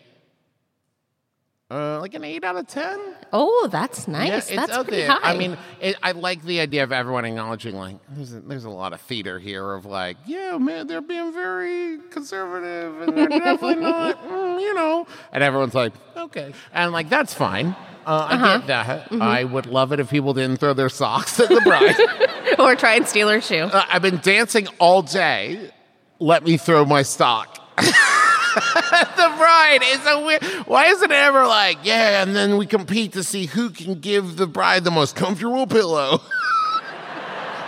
Uh, 1.71 2.01
like 2.01 2.13
an 2.15 2.23
eight 2.25 2.43
out 2.43 2.57
of 2.57 2.67
ten. 2.67 2.99
Oh, 3.31 3.69
that's 3.71 4.05
nice. 4.05 4.51
Yeah, 4.51 4.65
that's 4.65 4.75
pretty 4.83 4.91
there. 5.03 5.11
high. 5.11 5.31
I 5.33 5.37
mean, 5.37 5.57
it, 5.79 5.95
I 6.03 6.11
like 6.11 6.43
the 6.43 6.59
idea 6.59 6.83
of 6.83 6.91
everyone 6.91 7.23
acknowledging 7.23 7.75
like 7.77 7.95
there's 8.09 8.33
a, 8.33 8.41
there's 8.41 8.65
a 8.65 8.69
lot 8.69 8.91
of 8.91 8.99
theater 8.99 9.39
here 9.39 9.71
of 9.73 9.85
like, 9.85 10.17
yeah, 10.25 10.57
man, 10.57 10.87
they're 10.87 10.99
being 10.99 11.31
very 11.31 11.99
conservative 12.09 13.01
and 13.01 13.17
they're 13.17 13.29
definitely 13.39 13.75
not, 13.83 14.21
mm, 14.21 14.59
you 14.61 14.73
know, 14.73 15.07
and 15.31 15.41
everyone's 15.43 15.73
like, 15.73 15.93
okay, 16.17 16.51
and 16.73 16.91
like 16.91 17.07
that's 17.07 17.33
fine. 17.33 17.67
Uh, 18.05 18.27
I 18.29 18.33
Uh-huh. 18.35 18.57
get 18.57 18.67
that. 18.67 19.03
Mm-hmm. 19.05 19.21
I 19.21 19.43
would 19.45 19.65
love 19.67 19.93
it 19.93 20.01
if 20.01 20.09
people 20.09 20.33
didn't 20.33 20.57
throw 20.57 20.73
their 20.73 20.89
socks 20.89 21.39
at 21.39 21.47
the 21.47 21.61
bride. 21.61 21.95
or 22.59 22.75
try 22.75 22.95
and 22.95 23.07
steal 23.07 23.29
her 23.29 23.39
shoe. 23.39 23.63
uh, 23.71 23.85
I've 23.89 24.01
been 24.01 24.17
dancing 24.17 24.67
all 24.79 25.03
day 25.03 25.71
let 26.19 26.43
me 26.43 26.57
throw 26.57 26.83
my 26.85 27.01
stock. 27.01 27.57
the 29.15 29.33
bride 29.37 29.79
is 29.83 30.05
a 30.05 30.19
weird. 30.19 30.43
Why 30.67 30.87
isn't 30.87 31.11
it 31.11 31.15
ever 31.15 31.45
like, 31.45 31.79
yeah, 31.83 32.23
and 32.23 32.35
then 32.35 32.57
we 32.57 32.65
compete 32.65 33.13
to 33.13 33.23
see 33.23 33.45
who 33.45 33.69
can 33.69 33.99
give 33.99 34.37
the 34.37 34.47
bride 34.47 34.83
the 34.83 34.91
most 34.91 35.15
comfortable 35.15 35.67
pillow? 35.67 36.21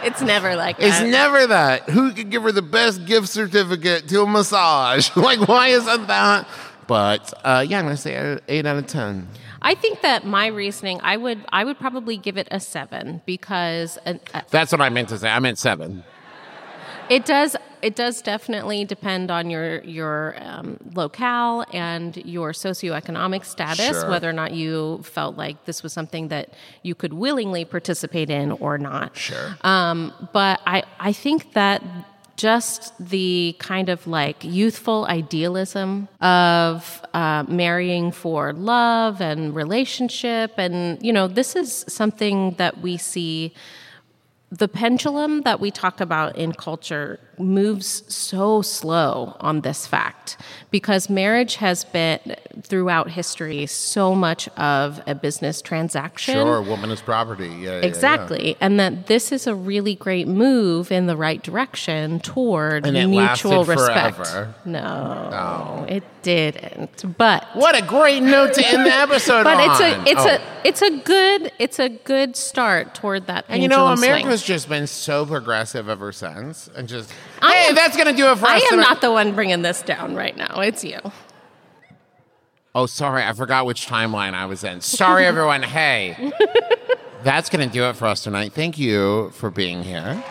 It's 0.04 0.22
never 0.22 0.58
like 0.58 0.76
It's 0.80 1.00
never 1.00 1.48
that. 1.48 1.90
Who 1.90 2.12
can 2.12 2.30
give 2.30 2.44
her 2.44 2.52
the 2.52 2.62
best 2.62 3.06
gift 3.06 3.30
certificate 3.30 4.08
to 4.10 4.24
a 4.24 4.28
massage? 4.28 5.10
like, 5.16 5.48
why 5.48 5.70
isn't 5.70 6.08
that? 6.08 6.46
But 6.88 7.34
uh, 7.46 7.66
yeah, 7.68 7.80
I'm 7.80 7.86
gonna 7.86 7.96
say 7.96 8.38
eight 8.50 8.66
out 8.66 8.76
of 8.76 8.88
ten. 8.88 9.30
I 9.62 9.76
think 9.76 10.02
that 10.02 10.26
my 10.26 10.48
reasoning, 10.48 11.00
I 11.04 11.16
would, 11.16 11.46
I 11.48 11.64
would 11.64 11.80
probably 11.80 12.18
give 12.18 12.38
it 12.38 12.50
a 12.52 12.60
seven 12.60 13.22
because 13.26 13.98
an, 14.06 14.20
uh, 14.34 14.42
That's 14.50 14.74
what 14.74 14.82
I 14.82 14.90
meant 14.90 15.08
to 15.10 15.18
say. 15.18 15.30
I 15.30 15.40
meant 15.40 15.58
seven. 15.58 16.04
It 17.16 17.26
does, 17.26 17.56
it 17.82 17.96
does 17.96 18.22
definitely 18.22 18.86
depend 18.96 19.26
on 19.38 19.50
your 19.50 19.70
your 20.00 20.36
um, 20.50 20.78
locale 21.02 21.66
and 21.74 22.16
your 22.38 22.52
socioeconomic 22.54 23.44
status, 23.46 23.96
Sure. 24.00 24.10
whether 24.12 24.30
or 24.30 24.38
not 24.42 24.52
you 24.62 25.02
felt 25.04 25.34
like 25.38 25.56
this 25.66 25.84
was 25.84 25.92
something 25.94 26.30
that 26.30 26.46
you 26.88 26.94
could 26.96 27.14
willingly 27.14 27.64
participate 27.66 28.30
in 28.30 28.48
or 28.66 28.78
not. 28.78 29.16
Sure. 29.18 29.48
Um, 29.62 30.14
but 30.34 30.56
I, 30.66 30.84
I 31.10 31.14
think 31.14 31.54
that 31.54 31.82
just 32.36 32.94
the 33.00 33.56
kind 33.60 33.90
of 33.90 34.08
like 34.08 34.44
youthful 34.44 35.06
idealism 35.06 36.08
of 36.20 37.06
uh, 37.14 37.44
marrying 37.48 38.12
for 38.12 38.54
love 38.54 39.22
and 39.22 39.54
relationship, 39.64 40.54
and 40.58 40.78
you 41.08 41.14
know, 41.14 41.28
this 41.28 41.56
is 41.56 41.86
something 41.88 42.56
that 42.58 42.74
we 42.82 42.98
see. 42.98 43.54
The 44.56 44.68
pendulum 44.68 45.42
that 45.42 45.60
we 45.60 45.72
talk 45.72 46.00
about 46.00 46.36
in 46.36 46.54
culture 46.54 47.20
moves 47.40 48.04
so 48.14 48.62
slow 48.62 49.36
on 49.40 49.62
this 49.62 49.88
fact 49.88 50.38
because 50.70 51.10
marriage 51.10 51.56
has 51.56 51.84
been 51.86 52.20
throughout 52.62 53.10
history 53.10 53.66
so 53.66 54.14
much 54.14 54.48
of 54.50 55.02
a 55.08 55.16
business 55.16 55.60
transaction. 55.60 56.36
Sure, 56.36 56.62
woman 56.62 56.92
is 56.92 57.02
property. 57.02 57.48
Yeah, 57.48 57.56
yeah, 57.56 57.80
yeah. 57.80 57.86
Exactly. 57.88 58.56
And 58.62 58.80
that 58.80 59.08
this 59.08 59.32
is 59.32 59.48
a 59.48 59.56
really 59.56 59.96
great 59.96 60.28
move 60.28 60.92
in 60.92 61.08
the 61.08 61.18
right 61.18 61.42
direction 61.42 62.20
toward 62.20 62.84
mutual 62.84 63.66
respect. 63.66 64.18
forever. 64.18 64.54
No, 64.66 65.86
it 65.90 66.04
didn't. 66.24 67.18
But 67.18 67.46
What 67.54 67.78
a 67.78 67.86
great 67.86 68.22
note 68.24 68.54
to 68.56 68.66
end 68.68 68.86
the 68.86 68.94
episode 68.94 69.44
but 69.44 69.58
on. 69.58 69.70
it's 69.72 69.80
a 69.80 70.12
it's 70.12 70.26
Oh. 70.26 70.30
a 70.30 70.42
it's 70.68 70.82
a 70.82 70.90
good 71.00 71.52
it's 71.60 71.80
a 71.80 71.90
good 71.90 72.36
start 72.36 72.96
toward 72.96 73.28
that 73.28 73.46
And 73.50 73.62
you 73.62 73.68
know, 73.68 73.76
pendulum 73.76 73.98
swing. 73.98 74.10
America's 74.12 74.44
just 74.44 74.68
been 74.70 74.88
so 74.88 75.26
progressive 75.26 75.88
ever 75.90 76.12
since, 76.12 76.70
and 76.76 76.88
just 76.88 77.12
I 77.42 77.54
hey, 77.54 77.70
am- 77.70 77.76
that's 77.76 77.96
gonna 77.98 78.14
do 78.14 78.32
it 78.32 78.38
for 78.38 78.48
I 78.48 78.56
us. 78.58 78.64
am 78.64 78.70
tonight. 78.72 78.82
not 78.90 79.02
the 79.02 79.12
one 79.12 79.34
bringing 79.36 79.62
this 79.62 79.82
down 79.82 80.16
right 80.16 80.36
now. 80.36 80.62
It's 80.62 80.84
you. 80.84 81.00
Oh, 82.76 82.88
sorry, 82.88 83.24
I 83.24 83.34
forgot 83.34 83.66
which 83.68 83.86
timeline 83.88 84.34
I 84.34 84.46
was 84.48 84.64
in. 84.64 84.82
Sorry, 84.82 85.26
everyone. 85.28 85.62
Hey, 85.62 86.32
that's 87.24 87.50
gonna 87.50 87.68
do 87.68 87.84
it 87.86 87.96
for 87.96 88.06
us 88.08 88.24
tonight. 88.24 88.54
Thank 88.54 88.80
you 88.80 89.30
for 89.32 89.52
being 89.52 89.84
here. 89.84 90.24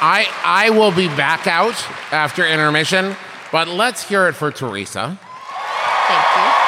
I 0.00 0.26
I 0.44 0.70
will 0.70 0.92
be 0.92 1.08
back 1.08 1.46
out 1.46 1.74
after 2.12 2.46
intermission, 2.46 3.16
but 3.52 3.68
let's 3.68 4.06
hear 4.08 4.28
it 4.28 4.34
for 4.34 4.50
Teresa. 4.50 5.18
Thank 6.08 6.36
you. 6.36 6.66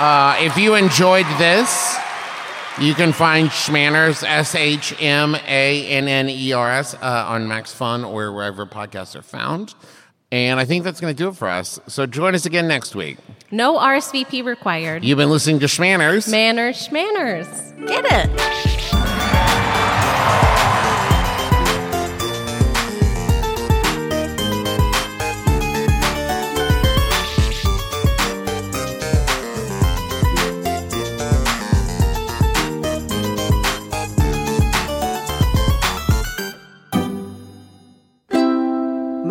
Uh, 0.00 0.36
if 0.40 0.56
you 0.56 0.74
enjoyed 0.76 1.26
this, 1.36 1.98
you 2.80 2.94
can 2.94 3.12
find 3.12 3.48
Shmanners, 3.50 4.26
S 4.26 4.54
H 4.54 4.94
M 5.00 5.34
A 5.34 5.86
N 5.88 6.08
N 6.08 6.30
E 6.30 6.52
R 6.52 6.70
S, 6.70 6.94
uh, 6.94 7.24
on 7.28 7.46
Max 7.48 7.72
Fun 7.74 8.04
or 8.04 8.32
wherever 8.32 8.64
podcasts 8.64 9.14
are 9.14 9.22
found. 9.22 9.74
And 10.32 10.60
I 10.60 10.64
think 10.64 10.84
that's 10.84 11.00
going 11.00 11.14
to 11.14 11.22
do 11.22 11.28
it 11.28 11.36
for 11.36 11.48
us. 11.48 11.80
So 11.88 12.06
join 12.06 12.34
us 12.34 12.46
again 12.46 12.68
next 12.68 12.94
week. 12.94 13.18
No 13.50 13.76
RSVP 13.78 14.44
required. 14.44 15.04
You've 15.04 15.18
been 15.18 15.28
listening 15.28 15.58
to 15.58 15.66
Shmanners. 15.66 16.30
Manners, 16.30 16.88
schmanners. 16.88 17.86
Get 17.86 18.04
it. 18.06 18.99